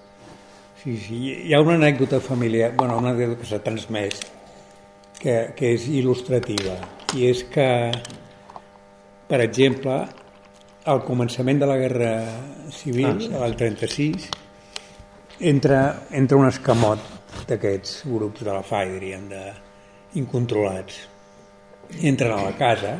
[0.80, 4.22] Sí, sí, hi ha una anècdota familiar, bueno, una anècdota que s'ha transmès,
[5.20, 6.78] que, que és il·lustrativa,
[7.20, 7.66] i és que,
[9.28, 9.96] per exemple,
[10.88, 12.14] al començament de la Guerra
[12.72, 13.28] Civil, ah, sí.
[13.36, 14.30] al 36,
[15.52, 15.82] entra,
[16.16, 17.04] entra un escamot
[17.50, 19.44] d'aquests grups de la FAI, diríem, de,
[20.16, 20.96] incontrolats.
[22.00, 22.96] Entren a la casa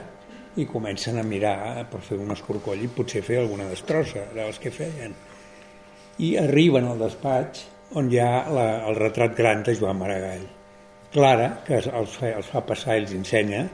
[0.61, 4.61] i comencen a mirar per fer un escorcoll i potser fer alguna destrossa, era els
[4.61, 5.17] que feien
[6.21, 7.67] i arriben al despatx
[7.99, 10.45] on hi ha la, el retrat gran de Joan Maragall.
[11.11, 13.65] Clara, que els fa, els fa passar i els ensenya,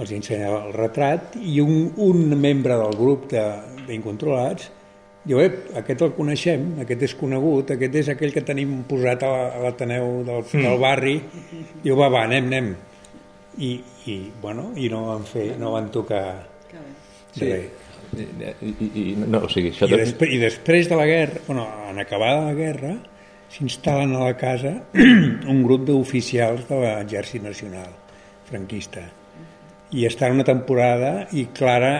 [0.00, 4.70] els ensenya el retrat, i un, un membre del grup d'Incontrolats
[5.26, 9.32] diu, ep, aquest el coneixem, aquest és conegut, aquest és aquell que tenim posat a
[9.64, 10.62] l'Ateneu del, mm.
[10.62, 11.16] del barri,
[11.82, 12.70] diu, va, va, anem, anem.
[13.56, 13.72] I,
[14.12, 16.22] i, bueno, i no van fer, no van tocar
[16.70, 17.42] sí.
[17.42, 17.85] res.
[18.16, 22.00] I, i, no, o sigui, això I, després, I després de la guerra, bueno, en
[22.02, 22.94] acabada la guerra,
[23.52, 24.72] s'instal·len a la casa
[25.52, 27.92] un grup d'oficials de l'exèrcit nacional
[28.48, 29.04] franquista.
[29.96, 31.92] I estan una temporada i Clara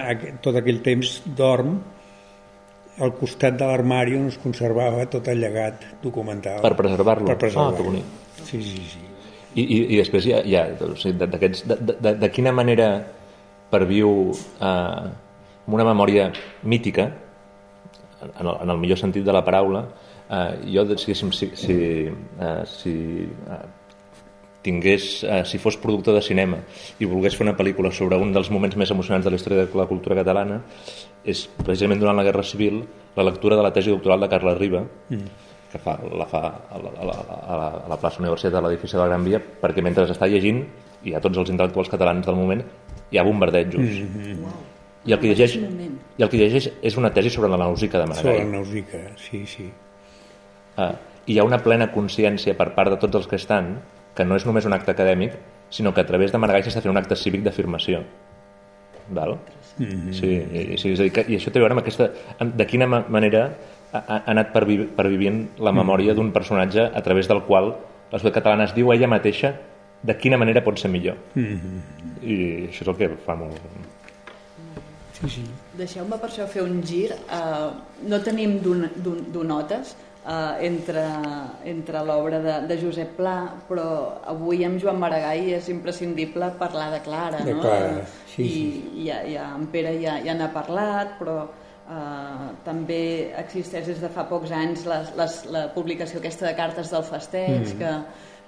[0.43, 1.77] tot aquell temps dorm
[3.03, 6.63] al costat de l'armari on es conservava tot el llegat documental.
[6.65, 7.29] Per preservar-lo.
[7.29, 9.05] Per preservar ah, sí, sí, sí.
[9.57, 12.91] I, i, i després hi ha o sigui, de, de, de, de quina manera
[13.73, 15.07] perviu eh,
[15.67, 16.31] amb una memòria
[16.63, 17.11] mítica,
[18.23, 19.85] en el, en el millor sentit de la paraula,
[20.31, 21.77] eh, jo, si, si, si,
[22.07, 22.95] eh, si
[23.27, 23.65] eh,
[24.67, 26.59] tingués, eh, si fos productor de cinema
[26.99, 29.79] i volgués fer una pel·lícula sobre un dels moments més emocionants de la història de
[29.79, 30.61] la cultura catalana,
[31.27, 32.85] és precisament durant la Guerra Civil
[33.17, 35.45] la lectura de la tesi doctoral de Carles Riba, mm.
[35.73, 38.63] que fa, la fa a la, a la, a la, a la plaça Universitat de
[38.65, 40.65] l'edifici de la Gran Via, perquè mentre està llegint,
[41.07, 42.63] i a tots els intel·lectuals catalans del moment,
[43.11, 43.83] hi ha bombardejos.
[43.83, 44.66] Mm -hmm.
[45.07, 48.07] I el que llegeix, i el que llegeix és una tesi sobre la Nausica de
[48.11, 48.25] Maragall.
[48.33, 49.69] Sobre la Nausica, sí, sí.
[50.77, 50.95] Ah,
[51.27, 53.77] I hi ha una plena consciència per part de tots els que estan
[54.17, 55.37] que no és només un acte acadèmic,
[55.71, 58.03] sinó que a través de Maragall s'està fent un acte cívic d'afirmació.
[59.09, 59.37] Val?
[59.79, 60.13] Mm -hmm.
[60.13, 62.11] sí, i, sí, és a dir, que, I això té a veure amb aquesta...
[62.41, 63.57] De quina manera
[63.93, 67.77] ha, ha anat pervi pervivint la memòria d'un personatge a través del qual
[68.11, 69.55] la societat catalana es diu ella mateixa
[70.03, 71.17] de quina manera pot ser millor.
[71.35, 71.79] Mm -hmm.
[72.23, 72.35] I
[72.69, 73.61] això és el que fa molt...
[75.17, 75.45] Sí, sí.
[75.79, 77.15] Deixeu-me per això fer un gir.
[77.33, 77.73] Uh,
[78.11, 79.95] no tenim donotes,
[80.27, 81.05] uh, entre,
[81.65, 83.37] entre l'obra de, de Josep Pla,
[83.69, 83.87] però
[84.29, 87.63] avui amb Joan Maragall és imprescindible parlar de Clara, de no?
[87.65, 88.03] Clara,
[88.35, 89.07] sí, I, sí.
[89.07, 91.45] ja, ja, en Pere ja, ja n'ha parlat, però
[91.87, 96.89] Uh, també existeix des de fa pocs anys les, les, la publicació aquesta de cartes
[96.91, 97.77] del festeig mm.
[97.79, 97.93] que,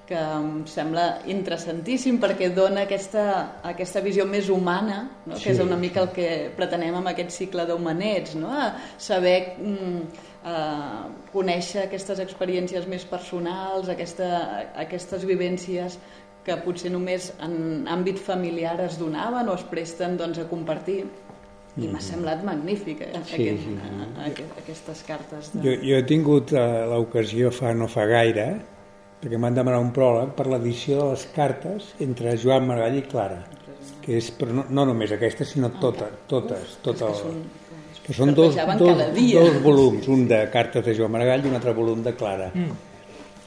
[0.09, 3.25] que em sembla interessantíssim perquè dona aquesta,
[3.69, 5.37] aquesta visió més humana, no?
[5.37, 5.43] sí.
[5.45, 8.55] que és una mica el que pretenem amb aquest cicle d'humanets, no?
[8.97, 9.99] saber mm,
[10.49, 11.03] eh,
[11.35, 14.31] conèixer aquestes experiències més personals, aquesta,
[14.81, 15.99] aquestes vivències
[16.47, 21.85] que potser només en àmbit familiar es donaven o es presten doncs, a compartir i
[21.85, 22.07] m'ha mm-hmm.
[22.09, 24.01] semblat magnífic eh, sí, aquest, sí, sí.
[24.25, 25.61] A, a, aquestes cartes de...
[25.67, 28.49] jo, jo he tingut uh, l'ocasió fa no fa gaire
[29.19, 33.41] perquè m'han demanat un pròleg per l'edició de les cartes entre Joan Maragall i Clara
[34.09, 38.57] que és, però no, no només aquesta sinó tota, totes, totes, totes que són dos,
[38.81, 42.47] dos, dos volums, un de cartes de Joan Maragall i un altre volum de Clara.
[42.55, 42.79] Mm.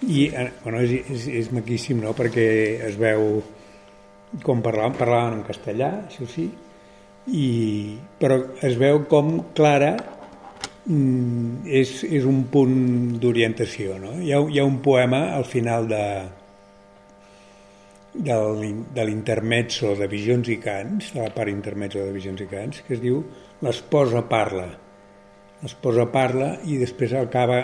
[0.05, 2.45] I eh, bueno, és, és, és maquíssim, no?, perquè
[2.85, 3.41] es veu
[4.45, 6.45] com parlaven, parlaven en castellà, això sí,
[7.33, 7.47] i,
[8.21, 9.95] però es veu com Clara
[10.85, 14.15] és, és un punt d'orientació, no?
[14.19, 16.05] Hi ha, hi ha un poema al final de,
[18.13, 22.95] de l'intermezzo de Visions i Cants, de la part intermezzo de Visions i Cants, que
[22.97, 23.21] es diu
[23.61, 24.67] l'esposa parla.
[25.61, 27.61] L'esposa parla i després acaba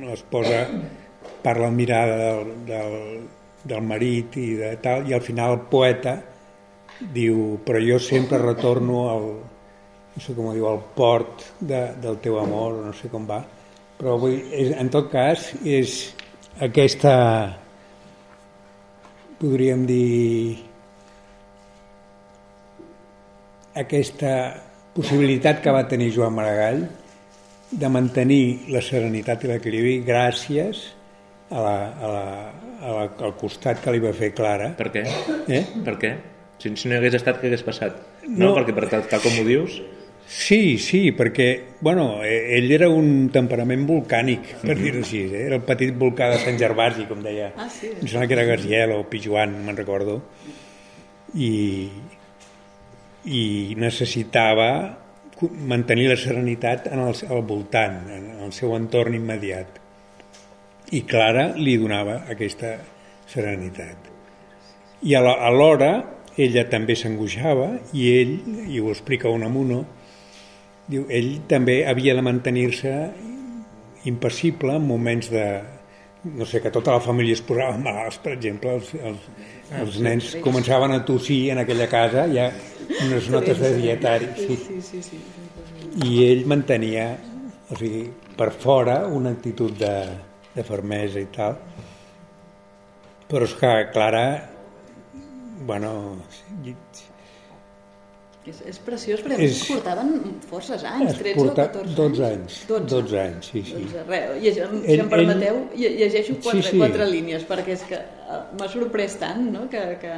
[0.00, 0.62] l'esposa
[1.42, 2.98] parla la mirada del, del,
[3.64, 6.20] del marit i de tal, i al final el poeta
[7.00, 9.26] diu, però jo sempre retorno al,
[10.14, 13.40] no sé com diu, al port de, del teu amor, no sé com va,
[13.98, 15.98] però vull, és, en tot cas és
[16.66, 17.12] aquesta,
[19.40, 20.58] podríem dir,
[23.80, 24.32] aquesta
[24.96, 26.82] possibilitat que va tenir Joan Maragall
[27.70, 30.82] de mantenir la serenitat i l'equilibri gràcies
[31.50, 32.24] a la, a la,
[32.80, 34.72] a la, al costat que li va fer Clara.
[34.78, 35.06] Per què?
[35.46, 35.62] Eh?
[35.86, 36.12] Per què?
[36.60, 37.96] Si, si no hagués estat, què hagués passat?
[38.26, 39.80] No, no perquè per tal, tal com ho dius...
[40.30, 41.46] Sí, sí, perquè
[41.82, 44.82] bueno, e, ell era un temperament volcànic, per mm -hmm.
[44.84, 45.22] dir-ho així.
[45.26, 45.46] Eh?
[45.46, 47.52] Era el petit volcà de Sant Gervasi, com deia.
[47.56, 47.90] Ah, sí?
[48.00, 50.22] Em sembla que era Garciel o Pijuan, me'n recordo.
[51.34, 51.90] I,
[53.24, 55.00] i necessitava
[55.48, 59.80] mantenir la serenitat en el, al voltant, en el seu entorn immediat.
[60.92, 62.76] I Clara li donava aquesta
[63.26, 64.08] serenitat.
[65.02, 68.36] I alhora ella també s'angoixava i ell,
[68.68, 69.82] i ho explica un amuno,
[70.90, 72.94] diu, ell també havia de mantenir-se
[74.10, 75.44] impassible en moments de,
[76.24, 79.26] no sé, que tota la família es posava malalts, per exemple, els, els,
[79.80, 82.50] els nens començaven a tossir en aquella casa, hi ha
[83.06, 84.56] unes notes de dietari, sí.
[84.66, 85.20] Sí, sí, sí.
[86.06, 87.12] I ell mantenia,
[87.70, 89.94] o sigui, per fora una actitud de,
[90.54, 91.58] de fermesa i tal,
[93.30, 94.24] però és que Clara,
[95.66, 96.16] bueno,
[98.48, 100.12] és, és preciós, perquè és, portaven
[100.48, 102.60] forces anys, 13 o 14 12 anys.
[102.68, 103.80] 12, 12 anys, sí, sí.
[103.82, 105.98] 12, re, llegeix, si ell, em permeteu, ell...
[106.00, 106.80] llegeixo quatre, sí, sí.
[106.80, 109.66] quatre línies, perquè és que uh, m'ha sorprès tant no?
[109.72, 110.14] que, que,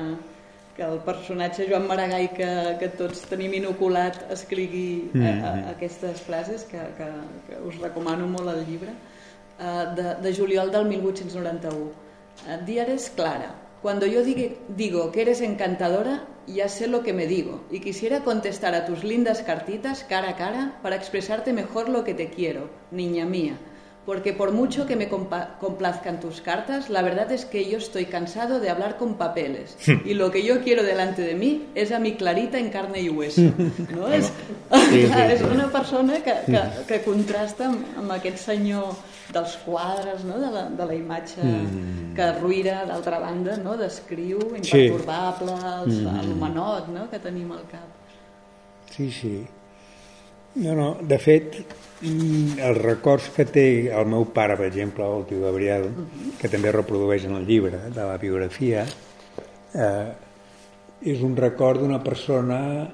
[0.76, 5.42] que el personatge Joan Maragall que, que tots tenim inoculat escrigui mm -hmm.
[5.42, 7.10] a, a, aquestes frases que, que,
[7.48, 13.52] que us recomano molt el llibre uh, de, de juliol del 1891 uh, Diares Clara
[13.82, 18.76] Cuando yo digo que eres encantadora, ya sé lo que me digo, y quisiera contestar
[18.76, 23.26] a tus lindas cartitas cara a cara para expresarte mejor lo que te quiero, niña
[23.26, 23.58] mía,
[24.06, 28.60] porque por mucho que me complazcan tus cartas, la verdad es que yo estoy cansado
[28.60, 29.76] de hablar con papeles.
[30.04, 33.08] y lo que yo quiero delante de mí es a mi Clarita en carne y
[33.08, 33.42] hueso.
[33.92, 34.06] No?
[34.08, 34.22] sí,
[35.06, 38.94] sí, és una persona que, que, que contrasta amb, amb aquest senyor
[39.32, 40.38] dels quadres, no?
[40.40, 42.12] de, la, de la imatge mm.
[42.16, 43.76] que Ruïra, d'altra banda, no?
[43.80, 45.56] descriu imperturbable,
[45.88, 46.04] sí.
[46.04, 46.28] mm.
[46.28, 47.08] l'humanot no?
[47.10, 47.98] que tenim al cap.
[48.92, 49.36] Sí, sí.
[50.54, 51.54] No, no, de fet,
[52.04, 56.32] mm, els records que té el meu pare, per exemple, el tio Gabriel, uh -huh.
[56.40, 58.84] que també reprodueix en el llibre de la biografia,
[59.74, 60.12] eh,
[61.00, 62.88] és un record d'una persona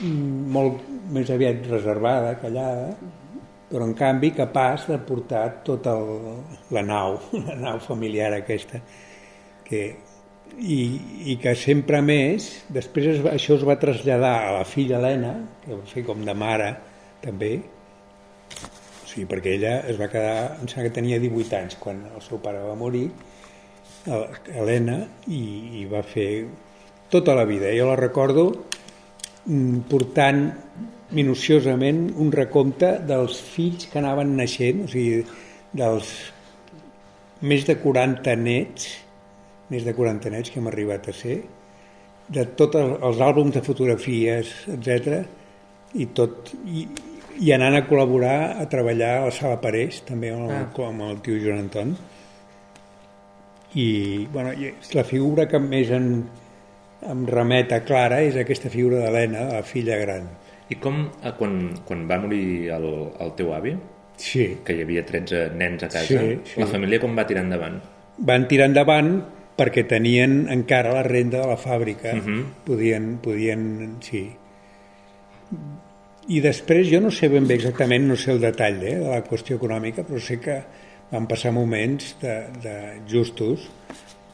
[0.00, 0.80] mm, molt
[1.12, 3.23] més aviat reservada, callada, uh -huh.
[3.74, 5.96] Però en canvi capaç de portar tota
[6.74, 7.18] la nau,
[7.48, 8.78] la nau familiar aquesta,
[9.66, 9.84] que,
[10.62, 10.80] i,
[11.34, 15.74] i que sempre més, després es, això es va traslladar a la filla Helena, que
[15.74, 16.74] va fer com de mare
[17.24, 17.56] també,
[19.14, 22.40] sigui, perquè ella es va quedar, em sembla que tenia 18 anys quan el seu
[22.42, 23.06] pare va morir,
[24.04, 24.98] Helena,
[25.32, 25.42] i,
[25.80, 26.28] i va fer
[27.12, 27.70] tota la vida.
[27.76, 28.50] Jo la recordo
[29.46, 30.42] mm, portant
[31.12, 35.22] minuciosament un recompte dels fills que anaven naixent, o sigui,
[35.74, 36.10] dels
[37.44, 38.88] més de 40 nets,
[39.70, 41.42] més de 40 nets que hem arribat a ser,
[42.34, 45.24] de tots els àlbums de fotografies, etc
[45.94, 46.84] i tot i,
[47.44, 50.88] i anant a col·laborar a treballar a la sala Parés també amb el, ah.
[50.88, 51.94] amb el tio Joan Anton
[53.78, 53.88] i
[54.30, 54.54] bueno,
[54.94, 56.08] la figura que més en,
[57.10, 60.28] em remet a Clara és aquesta figura d'Helena, la filla gran
[60.70, 62.86] i com eh, quan, quan va morir el,
[63.20, 63.74] el teu avi
[64.16, 64.46] sí.
[64.64, 66.60] que hi havia 13 nens a casa sí, sí.
[66.60, 67.80] la família com va tirar endavant?
[68.18, 69.16] van tirar endavant
[69.58, 72.12] perquè tenien encara la renda de la fàbrica.
[72.12, 72.38] Uh mhm.
[72.38, 72.44] -huh.
[72.64, 74.30] podien, podien, sí.
[76.28, 79.22] I després, jo no sé ben bé exactament, no sé el detall eh, de la
[79.24, 80.62] qüestió econòmica, però sé que
[81.10, 83.70] van passar moments de, de justos,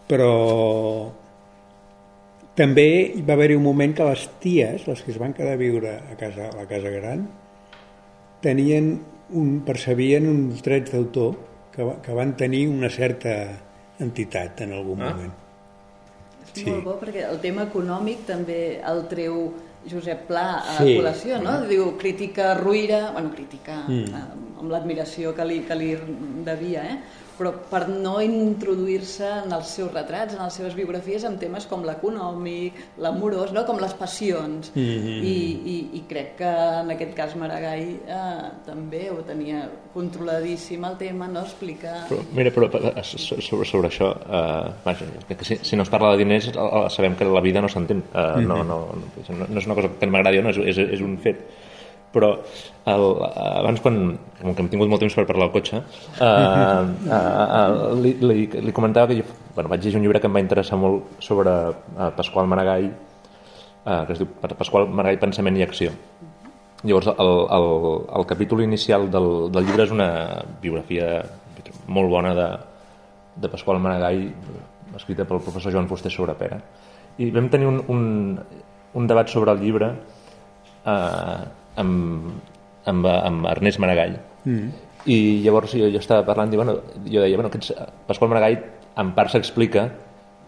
[0.06, 1.12] però
[2.58, 5.60] també hi va haver-hi un moment que les ties, les que es van quedar a
[5.60, 7.28] viure a, casa, a la casa gran,
[8.42, 8.92] tenien
[9.36, 11.36] un, percebien uns drets d'autor
[11.74, 13.36] que, que van tenir una certa
[14.00, 15.10] entitat en algun ah.
[15.12, 15.38] moment.
[16.50, 16.66] És sí.
[16.66, 19.50] molt bo perquè el tema econòmic també el treu
[19.88, 20.96] Josep Pla a sí.
[20.98, 21.60] col·lació, no?
[21.62, 21.68] Mm.
[21.70, 24.10] Diu, crítica Ruïra, bueno, crítica mm.
[24.10, 25.94] eh, amb l'admiració que li, que li
[26.44, 26.98] devia, eh?
[27.40, 31.86] Però per no introduir-se en els seus retrats, en les seves biografies, amb temes com
[31.86, 33.64] l'econòmic, l'amorós, no?
[33.68, 34.72] com les passions.
[34.74, 35.22] -hmm.
[35.24, 35.36] I,
[35.74, 36.50] i, I crec que
[36.82, 42.04] en aquest cas Maragall eh, també ho tenia controladíssim el tema, no explica...
[42.10, 42.68] Però, mira, però
[43.02, 46.52] sobre, sobre això, eh, vaja, que si, si no es parla de diners,
[46.90, 48.04] sabem que la vida no s'entén.
[48.14, 51.00] Eh, no, no, no, no és una cosa que m'agradi o no, és, és, és
[51.00, 51.40] un fet
[52.14, 52.30] però
[52.90, 53.04] el,
[53.60, 54.00] abans quan,
[54.40, 55.84] com que hem tingut molt temps per parlar al cotxe eh,
[56.26, 60.34] eh, eh, li, li, li comentava que jo bueno, vaig llegir un llibre que em
[60.34, 65.64] va interessar molt sobre eh, Pasqual Maragall eh, que es diu Pasqual Maragall Pensament i
[65.66, 65.92] Acció.
[66.82, 67.68] Llavors el, el,
[68.16, 70.10] el capítol inicial del, del llibre és una
[70.62, 71.20] biografia
[71.90, 72.48] molt bona de,
[73.42, 74.28] de Pasqual Maragall
[74.96, 76.58] escrita pel professor Joan Fuster sobre Pera
[77.20, 78.02] i vam tenir un, un,
[78.96, 79.90] un debat sobre el llibre
[80.86, 81.42] eh,
[81.76, 82.30] amb,
[82.90, 84.68] amb, amb Ernest Maragall mm.
[85.06, 87.74] i llavors jo, jo estava parlant i bueno, jo deia, bueno, aquests,
[88.08, 88.58] Pasqual Maragall
[89.00, 89.86] en part s'explica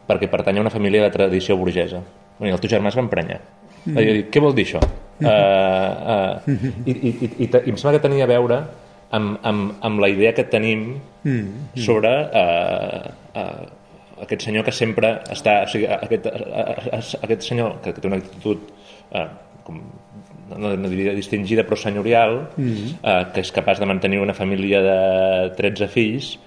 [0.09, 3.07] perquè pertany a una família de tradició burgesa bueno, i el teu germà es va
[3.07, 3.97] emprenyar mm.
[3.97, 4.83] va dir, què vol dir això?
[5.23, 5.27] Mm.
[5.27, 8.62] Uh, uh, i, i, i, i, i em sembla que tenia a veure
[9.12, 10.89] amb, amb, amb la idea que tenim
[11.23, 11.77] mm.
[11.85, 12.11] sobre
[12.43, 13.62] uh, uh,
[14.25, 18.20] aquest senyor que sempre està o sigui, aquest, uh, aquest senyor que, que té una
[18.23, 18.64] actitud
[19.12, 19.27] uh,
[19.66, 19.83] com
[20.59, 22.88] no, no diria distingida però senyorial mm -hmm.
[23.03, 26.38] eh, que és capaç de mantenir una família de 13 fills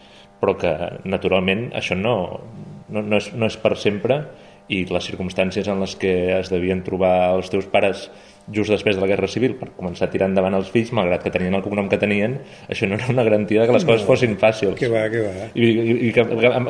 [0.41, 2.41] però que naturalment això no,
[2.89, 4.25] no, no, és, no és per sempre
[4.67, 8.09] i les circumstàncies en les que es devien trobar els teus pares
[8.53, 11.31] just després de la Guerra Civil per començar a tirar endavant els fills, malgrat que
[11.33, 12.37] tenien el cognom que tenien,
[12.69, 14.77] això no era una garantia que les no, coses fossin fàcils.
[14.77, 15.49] Que va, que va.
[15.53, 16.25] I, i, i que,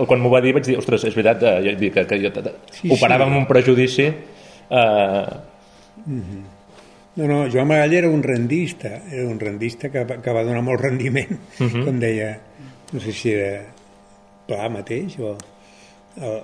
[0.07, 2.31] quan m'ho va dir vaig dir, ostres, és veritat, eh, que, que jo
[2.71, 3.29] sí, operava sí.
[3.29, 5.25] amb un prejudici eh,
[6.05, 6.54] mm -hmm
[7.15, 10.81] no, no, Joan Maragall era un rendista, era un rendista que, que va donar molt
[10.81, 11.69] rendiment, uh mhm.
[11.71, 11.85] -huh.
[11.85, 12.39] com deia,
[12.91, 13.65] no sé si era
[14.45, 15.37] Pla mateix o
[16.21, 16.41] el,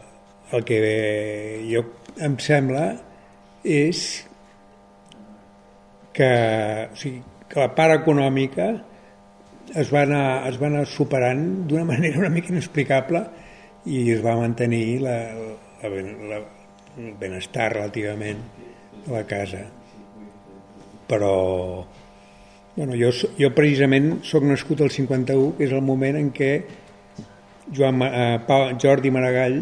[0.51, 0.77] el que
[1.69, 1.83] jo
[2.17, 2.97] em sembla
[3.63, 4.25] és
[6.13, 6.31] que,
[6.91, 8.71] o sigui, que la part econòmica
[9.75, 13.25] es va anar, es va anar superant d'una manera una mica inexplicable
[13.85, 15.17] i es va mantenir la,
[15.83, 16.41] la, la,
[16.97, 18.41] el benestar relativament
[19.05, 19.80] de la casa
[21.11, 21.35] però
[22.75, 26.53] bueno, jo, jo precisament sóc nascut al 51, que és el moment en què
[27.75, 29.59] Joan, eh, Pau, Jordi Maragall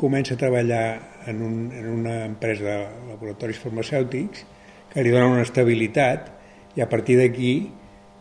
[0.00, 0.84] comença a treballar
[1.28, 4.46] en, un, en una empresa de laboratoris farmacèutics
[4.90, 6.32] que li dona una estabilitat
[6.78, 7.52] i a partir d'aquí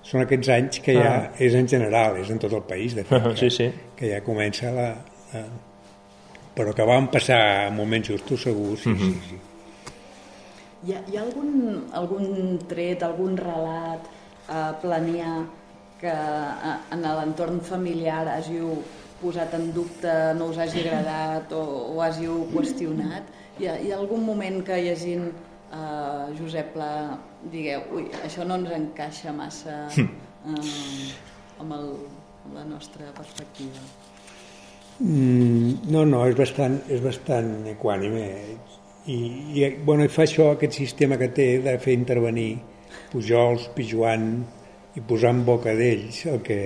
[0.06, 1.26] són aquests anys que ja ah.
[1.40, 3.70] és en general, és en tot el país de fet, sí, sí.
[3.96, 4.90] que ja comença la,
[5.34, 5.44] la...
[6.56, 7.42] però que van passar
[7.76, 9.14] moments justos segur, sí, uh -huh.
[9.14, 9.49] sí, sí.
[10.80, 11.50] Hi ha, hi ha algun,
[12.00, 14.06] algun tret, algun relat
[14.48, 15.34] eh, planià
[16.00, 18.78] que eh, en l'entorn familiar hàgiu
[19.20, 23.28] posat en dubte, no us hagi agradat o, o hàgiu qüestionat?
[23.60, 26.94] Hi ha, hi ha algun moment que llegint eh, Josep Pla
[27.52, 30.08] digueu, ui, això no ens encaixa massa eh,
[31.60, 31.92] amb, el,
[32.46, 33.84] amb la nostra perspectiva?
[35.04, 38.24] Mm, no, no, és bastant, és bastant equànime
[39.08, 39.18] i,
[39.56, 42.52] i, bueno, i fa això, aquest sistema que té de fer intervenir
[43.12, 44.30] Pujols, Pijuan
[44.98, 46.60] i posar en boca d'ells el que,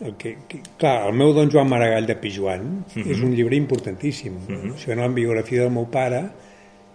[0.00, 0.60] el que, que...
[0.78, 3.10] Clar, el meu don Joan Maragall de Pijuan uh -huh.
[3.10, 4.36] és un llibre importantíssim.
[4.36, 4.74] Uh -huh.
[4.74, 6.30] Això en la biografia del meu pare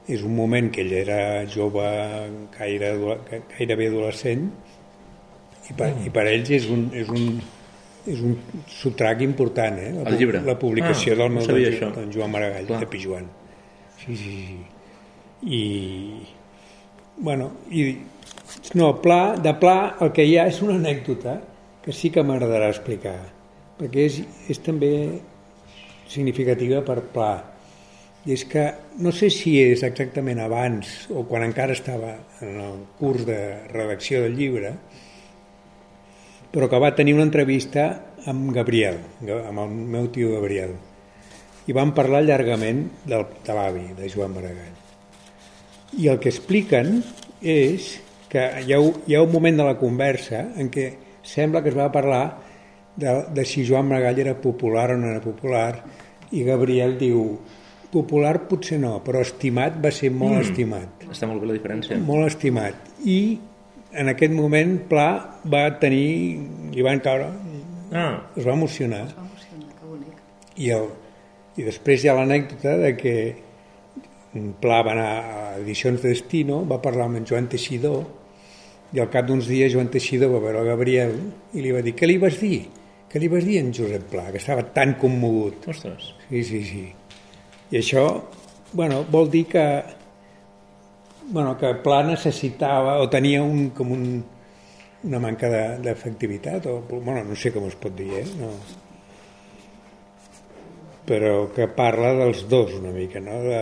[0.07, 1.83] és un moment que ell era jove,
[2.57, 3.17] gaire,
[3.57, 4.51] gairebé adolescent,
[5.69, 6.05] i per, -huh.
[6.05, 7.41] i per ells és un, és un,
[8.05, 8.37] és un
[8.67, 9.91] subtrac important, eh?
[9.93, 10.41] La, el llibre?
[10.45, 12.79] La publicació ah, del meu no don, don Joan Maragall Clar.
[12.79, 13.25] de Pijuan.
[14.05, 14.57] Sí, sí, sí.
[15.49, 16.27] I...
[17.17, 17.97] Bueno, i...
[18.73, 21.39] No, pla, de pla el que hi ha és una anècdota
[21.85, 23.17] que sí que m'agradarà explicar,
[23.77, 24.89] perquè és, és també
[26.09, 27.33] significativa per Pla.
[28.25, 28.63] I és que
[29.05, 33.37] no sé si és exactament abans o quan encara estava en el curs de
[33.69, 34.73] redacció del llibre,
[36.49, 37.85] però que va tenir una entrevista
[38.25, 40.73] amb Gabriel, amb el meu tio Gabriel,
[41.65, 44.73] i van parlar llargament del, de l'avi, de Joan Maragall.
[46.01, 46.99] I el que expliquen
[47.41, 47.95] és
[48.29, 50.89] que hi ha, hi ha un moment de la conversa en què
[51.25, 52.25] sembla que es va parlar
[52.95, 55.83] de, de si Joan Maragall era popular o no era popular
[56.35, 57.21] i Gabriel diu
[57.95, 60.45] popular potser no, però estimat va ser molt mm.
[60.49, 61.05] estimat.
[61.11, 61.99] Està molt bé la diferència.
[62.01, 62.89] Molt estimat.
[63.07, 63.19] I
[63.95, 65.09] en aquest moment Pla
[65.51, 66.07] va tenir...
[66.75, 67.29] li van caure...
[67.95, 68.25] Ah.
[68.35, 69.05] Es va emocionar.
[69.07, 70.17] Es va emocionar, que bonic.
[70.57, 70.89] I, el,
[71.55, 73.15] i després hi ha l'anècdota de que
[74.59, 78.01] Pla va anar a Edicions Destino, va parlar amb en Joan Teixidor,
[78.95, 81.15] i al cap d'uns dies Joan Teixidor va veure el Gabriel
[81.55, 82.65] i li va dir, què li vas dir?
[83.11, 85.69] Què li vas dir en Josep Pla, que estava tan commogut?
[85.71, 86.11] Ostres.
[86.27, 86.85] Sí, sí, sí.
[87.71, 88.03] I això,
[88.75, 89.65] bueno, vol dir que
[91.27, 94.03] bueno, que Pla necessitava o tenia un, com un,
[95.07, 95.49] una manca
[95.81, 98.25] d'efectivitat o, bueno, no sé com es pot dir, eh?
[98.39, 98.51] No.
[101.05, 103.41] Però que parla dels dos una mica, no?
[103.45, 103.59] De,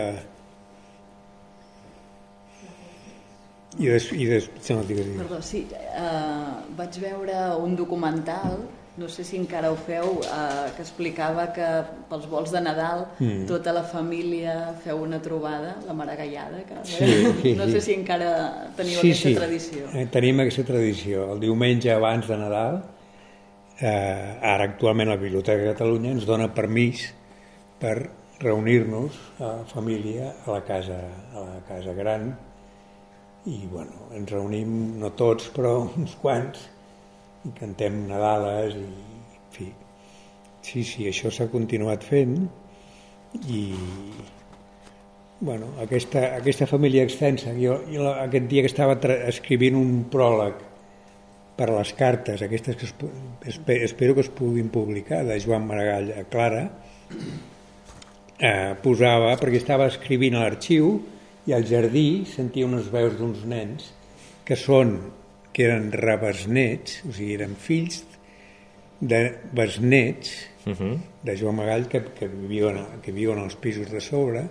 [3.78, 5.18] I des, i des, no, digues, digues.
[5.24, 5.64] Perdó, sí,
[5.98, 8.60] uh, vaig veure un documental,
[8.94, 11.66] no sé si encara ho feu, uh, que explicava que
[12.10, 13.48] pels vols de Nadal mm.
[13.50, 17.10] tota la família feu una trobada, la maragallada, que sí,
[17.42, 18.30] sí, no sé si encara
[18.78, 19.34] teniu sí, aquesta sí.
[19.40, 19.90] tradició.
[19.90, 21.26] Eh, tenim aquesta tradició.
[21.34, 22.80] El diumenge abans de Nadal,
[23.80, 27.08] eh, ara actualment la Biblioteca de Catalunya ens dona permís
[27.84, 27.96] per
[28.40, 30.96] reunir-nos a la família a la casa,
[31.36, 32.30] a la casa gran.
[33.44, 36.64] I bueno, ens reunim, no tots, però uns quants,
[37.44, 38.86] i cantem Nadales i,
[39.36, 39.66] en fi,
[40.64, 42.38] sí, sí, això s'ha continuat fent
[43.52, 43.60] i
[45.44, 48.96] bueno, aquesta, aquesta família extensa, jo, jo aquest dia que estava
[49.28, 50.62] escrivint un pròleg
[51.58, 52.94] per les cartes, aquestes que es,
[53.52, 56.64] espero, espero que es puguin publicar, de Joan Maragall a Clara,
[58.38, 60.94] eh, posava, perquè estava escrivint a l'arxiu,
[61.44, 63.90] i al jardí sentia unes veus d'uns nens
[64.44, 64.96] que són
[65.54, 68.02] que eren rebesnets, o sigui, eren fills
[69.00, 69.20] de
[69.52, 70.32] besnets
[70.64, 70.96] uh -huh.
[71.22, 74.48] de Joan Magall que, que, viuen, que viuen als pisos de sobre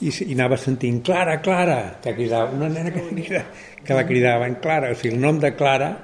[0.00, 3.44] i, i anava sentint Clara, Clara, que cridava, una nena que, crida,
[3.84, 5.98] que la cridaven Clara, o sigui, el nom de Clara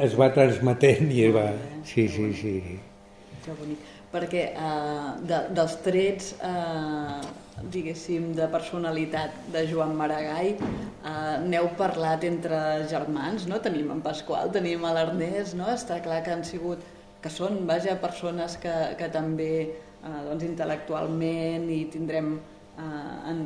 [0.00, 1.52] es va transmetent i va...
[1.84, 2.78] Sí, sí, sí.
[3.44, 3.97] Que bonic.
[4.12, 7.20] Perquè uh, de, dels trets uh,
[7.62, 13.58] diguéssim, de personalitat de Joan Maragall, eh, n'heu parlat entre germans, no?
[13.64, 15.68] Tenim en Pasqual, tenim a l'Ernest, no?
[15.72, 16.84] Està clar que han sigut,
[17.22, 23.44] que són, vaja, persones que, que també eh, doncs, intel·lectualment i tindrem eh, han,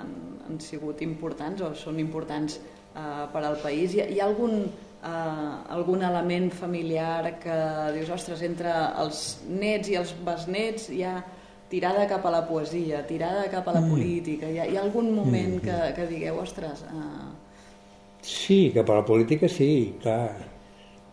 [0.00, 0.14] han,
[0.48, 3.96] han sigut importants o són importants eh, per al país.
[3.96, 4.70] Hi, hi ha algun,
[5.02, 7.58] eh, algun element familiar que
[7.96, 8.72] dius, ostres, entre
[9.02, 11.18] els nets i els besnets hi ha
[11.70, 13.90] tirada cap a la poesia, tirada cap a la mm.
[13.94, 14.50] política.
[14.50, 15.64] Hi ha, hi ha algun moment mm.
[15.66, 16.84] que, que digueu, ostres...
[16.90, 17.30] Uh...
[18.20, 20.34] Sí, cap a la política sí, clar.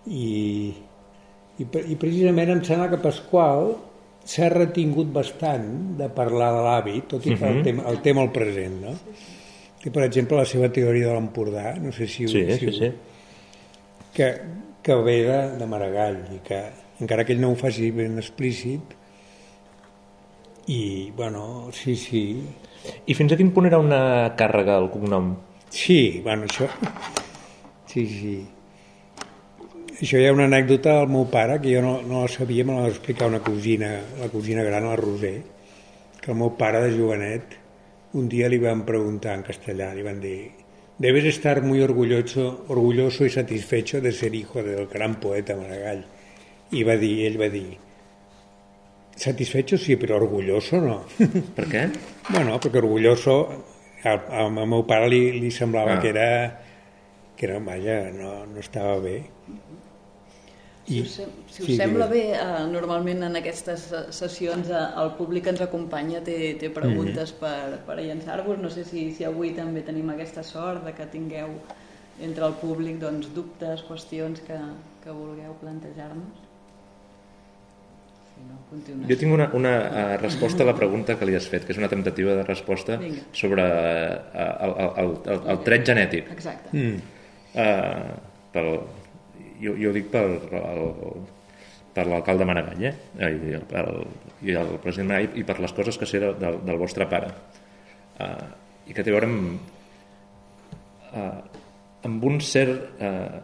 [0.07, 0.73] I,
[1.59, 3.75] i, i precisament em sembla que Pasqual
[4.27, 5.69] s'ha retingut bastant
[5.99, 7.57] de parlar de l'hàbit, tot i que mm -hmm.
[7.57, 8.95] el, tema, el tema el present, no?
[9.79, 12.27] Que, per exemple, la seva teoria de l'Empordà, no sé si...
[12.27, 12.91] Sí, si sí, sí.
[14.17, 14.31] Que,
[14.81, 16.63] que ve de, de Maragall i que,
[17.03, 18.95] encara que ell no ho faci ben explícit,
[20.67, 22.21] i, bueno, sí, sí.
[23.07, 24.01] I fins a quin punt era una
[24.39, 25.31] càrrega el cognom?
[25.71, 26.67] Sí, bueno, això...
[27.87, 28.33] Sí, sí.
[29.97, 32.75] Això hi ha una anècdota del meu pare, que jo no, no la sabia, me
[32.75, 35.37] la va explicar una cosina, la cosina gran, la Roser,
[36.19, 37.55] que el meu pare de jovenet,
[38.19, 40.37] un dia li van preguntar en castellà, li van dir
[40.99, 46.05] debes estar muy orgulloso, orgulloso y satisfecho de ser hijo del gran poeta Maragall.
[46.71, 47.77] I va dir, ell va dir,
[49.17, 50.97] Satisfecho sí, però orgulloso no.
[51.57, 51.87] Per què?
[52.29, 53.37] bueno, perquè orgulloso
[54.05, 56.01] al, al meu pare li, li semblava ah.
[56.03, 56.27] que era
[57.37, 59.15] que no, vaja, no, no estava bé.
[60.87, 61.15] I, si us,
[61.51, 66.21] si us sí, sembla bé, eh, normalment en aquestes sessions eh, el públic ens acompanya
[66.23, 67.79] té, té preguntes mm -hmm.
[67.79, 68.57] per, per llançar-vos.
[68.61, 71.49] No sé si, si avui també tenim aquesta sort de que tingueu
[72.21, 74.59] entre el públic doncs, dubtes, qüestions que,
[75.03, 76.47] que vulgueu plantejar-nos.
[78.47, 81.73] no, jo tinc una, una uh, resposta a la pregunta que li has fet, que
[81.73, 83.23] és una temptativa de resposta Vinga.
[83.33, 86.31] sobre uh, el, el, el, el tret genètic.
[86.31, 86.69] Exacte.
[86.71, 87.01] Mm.
[87.55, 88.17] Uh,
[88.53, 88.69] pel,
[89.61, 90.23] jo, jo ho dic per,
[90.59, 90.85] el,
[91.97, 92.93] per l'alcalde Maragall eh?
[93.17, 93.89] I, el,
[94.45, 97.31] i el president Maragall i per les coses que sé del, del vostre pare
[98.21, 98.47] uh,
[98.87, 99.73] i que té a veure amb,
[101.11, 101.41] uh,
[102.07, 103.39] amb un cert uh,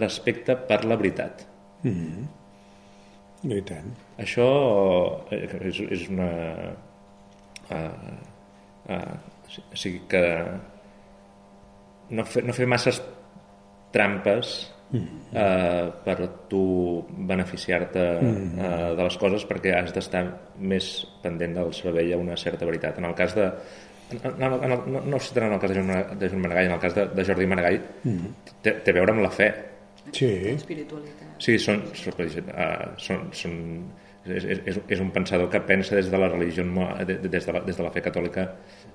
[0.00, 1.46] respecte per la veritat
[1.82, 2.26] mm -hmm.
[3.50, 4.48] no i tant això
[5.30, 6.30] és, és una
[7.70, 8.18] uh,
[8.88, 9.14] uh,
[9.50, 10.24] o sigui que
[12.10, 13.02] no fer, no fer masses
[13.92, 16.16] trampes eh, per
[16.50, 16.64] tu
[17.30, 20.24] beneficiar-te eh, de les coses perquè has d'estar
[20.58, 20.90] més
[21.22, 22.98] pendent del cervell a una certa veritat.
[22.98, 23.48] En el cas de...
[24.10, 26.66] En el, en el, no, no sé en el cas de Joan, de Joan Maragall,
[26.66, 27.76] en el cas de, de Jordi Maragall,
[28.58, 29.46] té, té a veure amb la fe.
[30.10, 30.30] Sí.
[30.56, 31.36] Espiritualitat.
[31.38, 32.18] Sí, són, són,
[32.50, 33.54] uh, són, són
[34.26, 36.64] és, és, és un pensador que pensa des de la religió,
[37.06, 38.46] des de la, des de la fe catòlica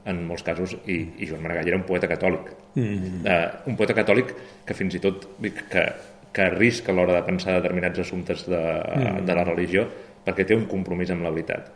[0.05, 2.51] en molts casos, i, i Joan Maragall era un poeta catòlic.
[2.75, 3.21] Mm -hmm.
[3.25, 4.33] uh, un poeta catòlic
[4.65, 5.83] que fins i tot que,
[6.31, 9.25] que arrisca a l'hora de pensar determinats assumptes de, mm -hmm.
[9.25, 9.87] de la religió
[10.25, 11.71] perquè té un compromís amb la veritat.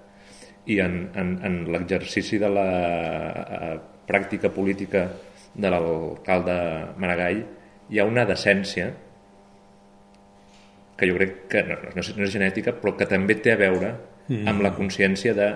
[0.66, 2.70] I en, en, en l'exercici de la
[3.76, 5.10] uh, pràctica política
[5.54, 6.56] de l'alcalde
[6.98, 7.44] Maragall
[7.90, 8.94] hi ha una decència
[10.98, 13.94] que jo crec que no, no, no és genètica, però que també té a veure
[14.28, 14.48] mm.
[14.52, 15.48] amb la consciència de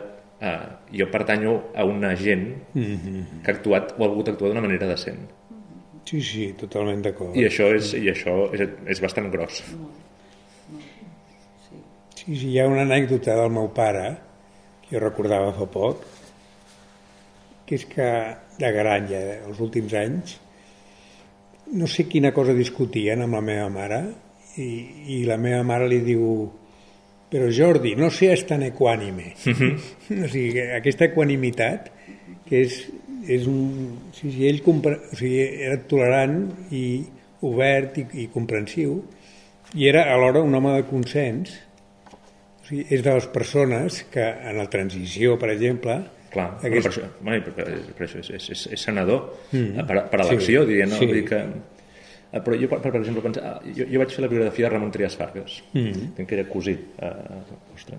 [0.44, 3.24] uh, jo pertanyo a una gent mm -hmm.
[3.44, 5.30] que ha actuat o ha volgut actuar d'una manera decent.
[6.06, 7.36] Sí, sí, totalment d'acord.
[7.36, 9.64] I això és, i això és, és bastant gros.
[12.16, 14.18] Sí, sí, hi ha una anècdota del meu pare,
[14.82, 16.04] que jo recordava fa poc,
[17.66, 18.10] que és que
[18.60, 20.39] de Garanya, els últims anys,
[21.74, 24.02] no sé quina cosa discutien amb la meva mare,
[24.58, 24.68] i,
[25.08, 26.52] i la meva mare li diu
[27.34, 29.34] però Jordi, no seas tan equànime.
[29.46, 30.26] Mm -hmm.
[30.26, 31.90] o sigui, aquesta equanimitat,
[32.46, 32.78] que és,
[33.28, 33.98] és un...
[34.12, 37.04] O sigui, ell compre, o sigui, era tolerant i
[37.42, 39.02] obert i, i comprensiu,
[39.74, 41.58] i era alhora un home de consens.
[42.62, 46.04] O sigui, és de les persones que en la transició, per exemple,
[46.34, 46.86] Clar, aquest...
[46.86, 47.66] per, això, bueno, per,
[47.98, 49.86] per això és, és, és senador mm.
[49.86, 50.98] per, per elecció, sí, diria, no?
[50.98, 51.06] Sí.
[51.06, 51.42] Vull dir que
[52.42, 54.92] però jo, per, per exemple, pensar, ah, jo, jo vaig fer la biografia de Ramon
[54.92, 56.26] Trias Fargas, mm -hmm.
[56.26, 57.12] que era cosí eh,
[57.72, 57.98] vostre.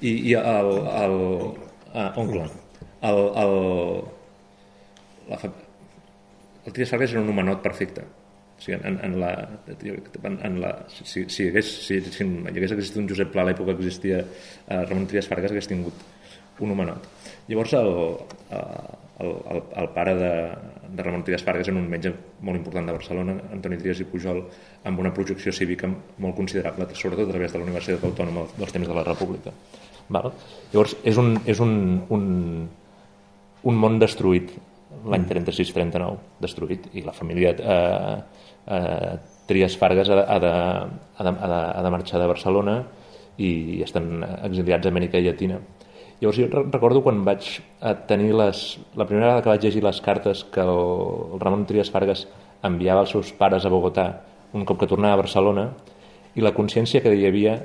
[0.00, 0.70] I, i el,
[1.04, 1.16] el
[1.94, 2.44] ah, oncle,
[3.00, 3.54] el, el,
[5.28, 5.38] la,
[6.66, 8.02] el Trias Fargas era un humanot perfecte.
[8.58, 12.72] O sigui, en, en la, en, en la, si, si, hagués, si, si hi hagués
[12.72, 15.94] existit un Josep Pla a l'època que existia eh, Ramon Trias Fargas hagués tingut
[16.60, 17.04] un humanot.
[17.48, 17.92] Llavors el,
[18.50, 20.32] eh, el, el, el pare de,
[20.92, 22.12] de Ramon Trias Fargas en un metge
[22.44, 24.42] molt important de Barcelona, Antoni Trias i Pujol,
[24.84, 28.88] amb una projecció cívica molt considerable, sobretot a través de la Universitat Autònoma dels temps
[28.88, 29.54] de la República.
[30.12, 30.32] Val?
[30.72, 31.72] Llavors, és un, és un,
[32.14, 32.26] un,
[33.66, 34.52] un món destruït
[35.06, 36.42] l'any 36-39, mm.
[36.42, 38.18] destruït, i la família eh,
[38.76, 40.52] eh, Trias Fargas ha de, ha, de,
[41.16, 42.80] ha, de, ha de marxar de Barcelona
[43.36, 45.60] i estan exiliats a Amèrica Llatina
[46.20, 47.48] Llavors jo recordo quan vaig
[48.08, 48.78] tenir les...
[48.96, 50.72] La primera vegada que vaig llegir les cartes que el,
[51.34, 52.24] el Ramon Trias Fargas
[52.64, 54.06] enviava als seus pares a Bogotà
[54.56, 55.66] un cop que tornava a Barcelona
[56.36, 57.58] i la consciència que hi havia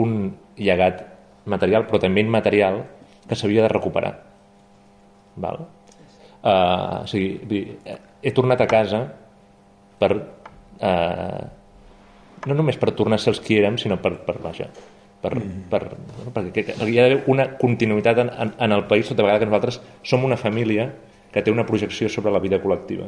[0.00, 1.04] un llegat
[1.44, 2.82] material però també immaterial
[3.28, 4.12] que s'havia de recuperar.
[5.36, 5.64] Val?
[6.42, 7.60] Uh, o sigui,
[8.22, 9.04] he tornat a casa
[10.00, 10.14] per...
[10.82, 11.42] Uh,
[12.48, 14.66] no només per tornar a ser els qui érem, sinó per, per vaja,
[15.22, 15.64] per, mm.
[15.70, 15.82] per,
[16.16, 19.80] bueno, perquè hi ha una continuïtat en, en, en el país tota vegada que nosaltres
[20.02, 20.90] som una família
[21.32, 23.06] que té una projecció sobre la vida col·lectiva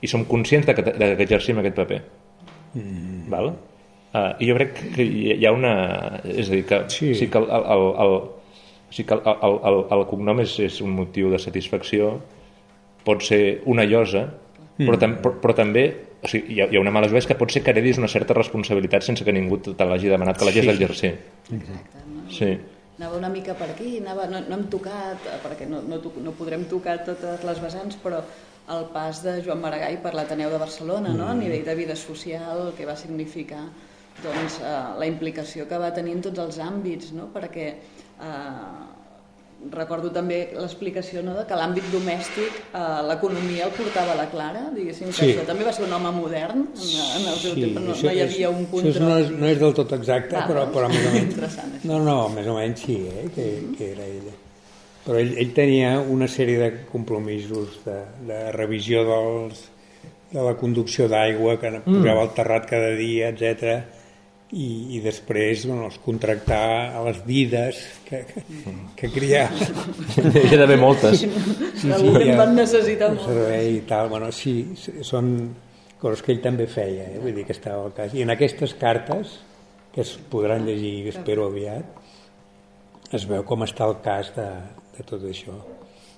[0.00, 2.00] i som conscients de que, de que exercim aquest paper
[2.78, 3.26] mm.
[3.32, 3.52] val?
[4.16, 5.74] Uh, i jo crec que hi ha una
[6.24, 8.14] és a dir, que sí, sí que el, el, el,
[8.86, 12.14] o sigui que el, el, el, el cognom és, és un motiu de satisfacció
[13.04, 14.86] pot ser una llosa mm.
[14.86, 15.88] però, tam, però, però també
[16.22, 18.08] o sigui, hi, ha, hi ha una mala jove que pot ser que heredis una
[18.08, 20.72] certa responsabilitat sense que ningú te l'hagi demanat que l'hagis sí.
[20.72, 21.12] d'exercer.
[21.58, 22.04] Exacte.
[22.08, 22.24] No?
[22.32, 22.50] Sí.
[22.96, 26.64] Anava una mica per aquí, anava, no, no hem tocat, perquè no, no, no podrem
[26.70, 28.22] tocar totes les vessants, però
[28.72, 31.28] el pas de Joan Maragall per l'Ateneu de Barcelona, no?
[31.28, 31.44] a mm.
[31.44, 33.62] nivell de vida social, que va significar
[34.24, 37.28] doncs, eh, la implicació que va tenir en tots els àmbits, no?
[37.34, 38.95] perquè eh,
[39.72, 45.08] recordo també l'explicació no, de que l'àmbit domèstic eh, l'economia el portava la Clara, diguéssim
[45.10, 45.30] que Sí.
[45.32, 46.90] això també va ser un home modern en,
[47.20, 48.92] en el seu Sí, temps, no, això no hi és- havia un Això control.
[48.94, 51.24] és- no, és, no és del tot exacte, Ah, però, doncs, però més o menys...
[51.30, 51.88] interessant, això.
[51.88, 53.46] No, no, més o menys sí, eh, que,
[53.78, 54.34] que era ella.
[55.06, 59.64] Però ell, ell tenia una sèrie de compromisos de, de revisió dels,
[60.32, 63.84] de la conducció d'aigua que posava al terrat cada dia, etc.
[64.54, 68.44] I, i després bueno, els contractar a les dides que, que,
[68.94, 69.66] que criava
[70.22, 71.24] Hi ha d'haver moltes.
[71.24, 73.26] sí, en ja, van necessitar molt.
[73.26, 74.54] servei i tal, bueno, sí,
[75.02, 75.32] són
[75.98, 77.18] coses que ell també feia, eh?
[77.22, 78.14] vull dir que estava al cas.
[78.14, 79.38] I en aquestes cartes,
[79.94, 81.84] que es podran llegir, espero aviat,
[83.16, 84.46] es veu com està el cas de,
[84.96, 85.56] de tot això.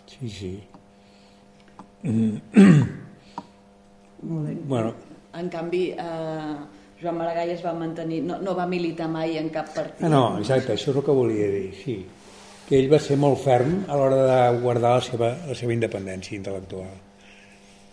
[0.08, 0.54] Sí, sí.
[2.02, 2.38] Mm.
[4.68, 4.94] bueno,
[5.38, 6.56] En canvi, eh,
[6.98, 10.00] Joan Maragall es va mantenir, no, no va militar mai en cap partit.
[10.02, 11.98] Ah, no, exacte, això és el que volia dir, sí.
[12.66, 16.34] Que ell va ser molt ferm a l'hora de guardar la seva, la seva independència
[16.36, 16.90] intel·lectual.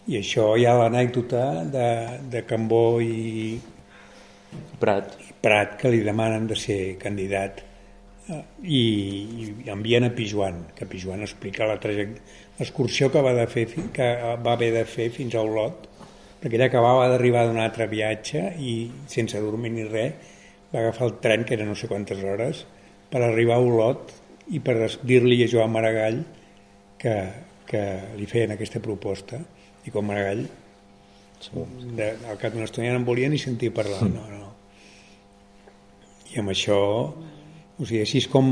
[0.09, 1.87] I això hi ha l'anècdota de,
[2.33, 3.55] de Cambó i,
[4.81, 5.15] Prat.
[5.21, 8.83] i Prat que li demanen de ser candidat eh, i,
[9.65, 14.09] i envien a Pijuan, que Pijuan explica l'excursió que, va de fer, que
[14.41, 15.89] va haver de fer fins a Olot,
[16.45, 18.73] perquè ell acabava d'arribar d'un altre viatge i
[19.09, 20.13] sense dormir ni res
[20.69, 22.59] va agafar el tren, que era no sé quantes hores,
[23.09, 24.11] per arribar a Olot
[24.53, 26.19] i per dir-li a Joan Maragall
[27.01, 27.15] que,
[27.65, 27.81] que
[28.19, 29.39] li feien aquesta proposta.
[29.89, 30.43] I com Maragall
[31.97, 34.03] de, al cap d'una estona ja no en volia ni sentir parlar.
[34.05, 34.51] No, no.
[36.29, 38.51] i amb això o sigui, així és com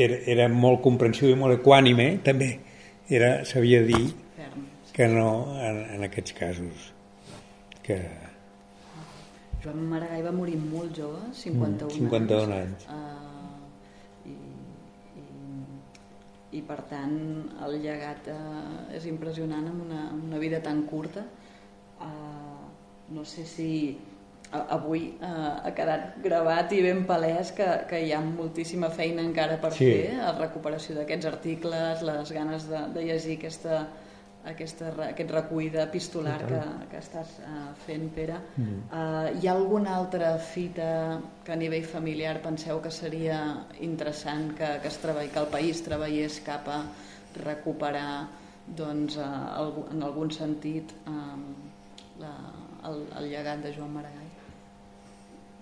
[0.00, 2.54] era, era molt comprensiu i molt equànime també
[3.12, 4.06] era, sabia dir
[4.96, 5.28] que no
[5.60, 6.88] en, en aquests casos
[7.82, 7.96] que
[9.62, 12.86] Joan Maragall va morir molt jove, 51, 51 anys.
[12.88, 14.36] Uh, i,
[15.20, 15.24] i,
[16.56, 17.18] I per tant
[17.66, 21.26] el llegat uh, és impressionant amb una, amb una vida tan curta.
[22.00, 22.70] Uh,
[23.12, 23.68] no sé si
[24.50, 29.60] avui uh, ha quedat gravat i ben palès que, que hi ha moltíssima feina encara
[29.62, 29.84] per Sí.
[29.90, 33.84] fer, la recuperació d'aquests articles, les ganes de, de llegir aquesta,
[34.48, 36.60] aquesta, aquest recull epistolar que,
[36.90, 38.38] que estàs uh, fent, Pere.
[38.56, 38.78] Mm.
[38.88, 43.40] Uh, hi ha alguna altra fita que a nivell familiar penseu que seria
[43.80, 46.80] interessant que, que, es treballi, que el país treballés cap a
[47.44, 48.28] recuperar
[48.66, 51.44] doncs, uh, en algun sentit um,
[52.20, 52.34] la,
[52.88, 54.19] el, el llegat de Joan Maragall?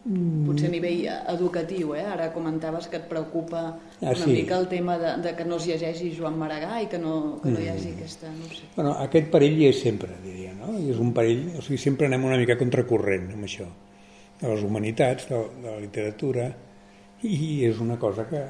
[0.08, 2.04] Potser a nivell eh, educatiu, eh?
[2.08, 3.64] ara comentaves que et preocupa
[4.00, 4.30] Ah, una sí.
[4.30, 7.60] mica el tema de, de que no es llegeixi Joan Maragall, que no, que no
[7.60, 8.30] hi hagi aquesta...
[8.30, 8.68] No sé.
[8.76, 10.70] Bueno, aquest perill hi és sempre, diria, no?
[10.78, 13.66] I és un perill, o sigui, sempre anem una mica contracorrent amb això,
[14.38, 16.46] de les humanitats, de, de la literatura,
[17.26, 18.44] i és una cosa que,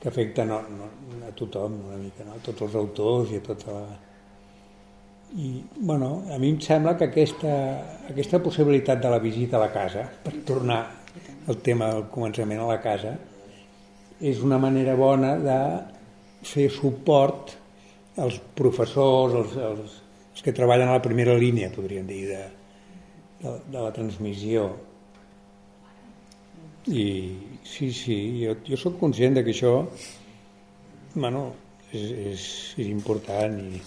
[0.00, 0.88] que afecta no, no,
[1.28, 2.40] a tothom una mica, no?
[2.40, 3.86] a tots els autors i a tota la...
[5.34, 7.52] I, bueno, a mi em sembla que aquesta,
[8.08, 10.80] aquesta possibilitat de la visita a la casa, per tornar
[11.46, 13.16] al tema del començament a la casa,
[14.20, 15.58] és una manera bona de
[16.46, 17.56] fer suport
[18.22, 19.98] als professors, als, als,
[20.32, 22.42] els que treballen a la primera línia, podríem dir, de,
[23.42, 24.70] de, de la transmissió.
[26.86, 27.06] I
[27.66, 29.80] sí, sí, jo, jo sóc conscient de que això
[31.16, 31.48] bueno,
[31.90, 32.42] és, és,
[32.78, 33.80] és important i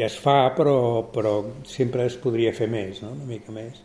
[0.00, 0.76] ja es fa, però,
[1.12, 1.34] però
[1.68, 3.12] sempre es podria fer més, no?
[3.12, 3.82] una mica més.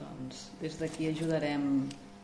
[0.00, 1.68] Doncs des d'aquí ajudarem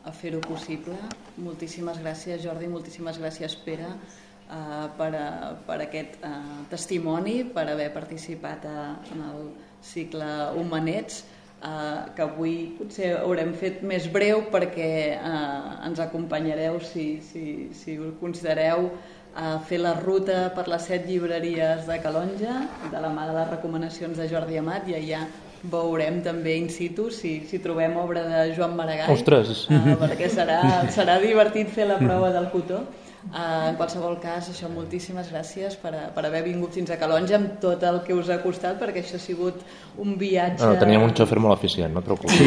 [0.04, 0.96] a fer-ho possible.
[1.38, 5.26] Moltíssimes gràcies, Jordi, moltíssimes gràcies, Pere, eh, per, a,
[5.66, 6.32] per aquest eh,
[6.72, 9.44] testimoni, per haver participat a, en el
[9.84, 11.22] cicle Humanets,
[11.60, 17.46] eh, que avui potser haurem fet més breu perquè eh, ens acompanyareu, si, si,
[17.76, 18.90] si ho considereu,
[19.36, 22.56] a fer la ruta per les set llibreries de Calonja,
[22.90, 25.22] de la mà de les recomanacions de Jordi Amat, i allà
[25.70, 29.12] veurem també in situ si, si trobem obra de Joan Maragall.
[29.12, 29.66] Ostres!
[29.68, 30.60] Uh, perquè serà,
[30.92, 32.84] serà divertit fer la prova del cotó.
[33.20, 37.36] Uh, en qualsevol cas, això, moltíssimes gràcies per, a, per haver vingut fins a Calonja
[37.36, 39.60] amb tot el que us ha costat, perquè això ha sigut
[40.00, 40.64] un viatge...
[40.64, 42.38] No, teníem un xòfer molt eficient, no et preocupis.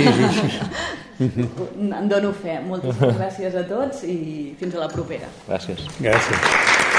[1.20, 1.46] Sí, sí,
[1.78, 2.58] En dono fe.
[2.66, 4.18] Moltíssimes gràcies a tots i
[4.60, 5.30] fins a la propera.
[5.46, 5.86] Gràcies.
[6.02, 6.93] Gràcies.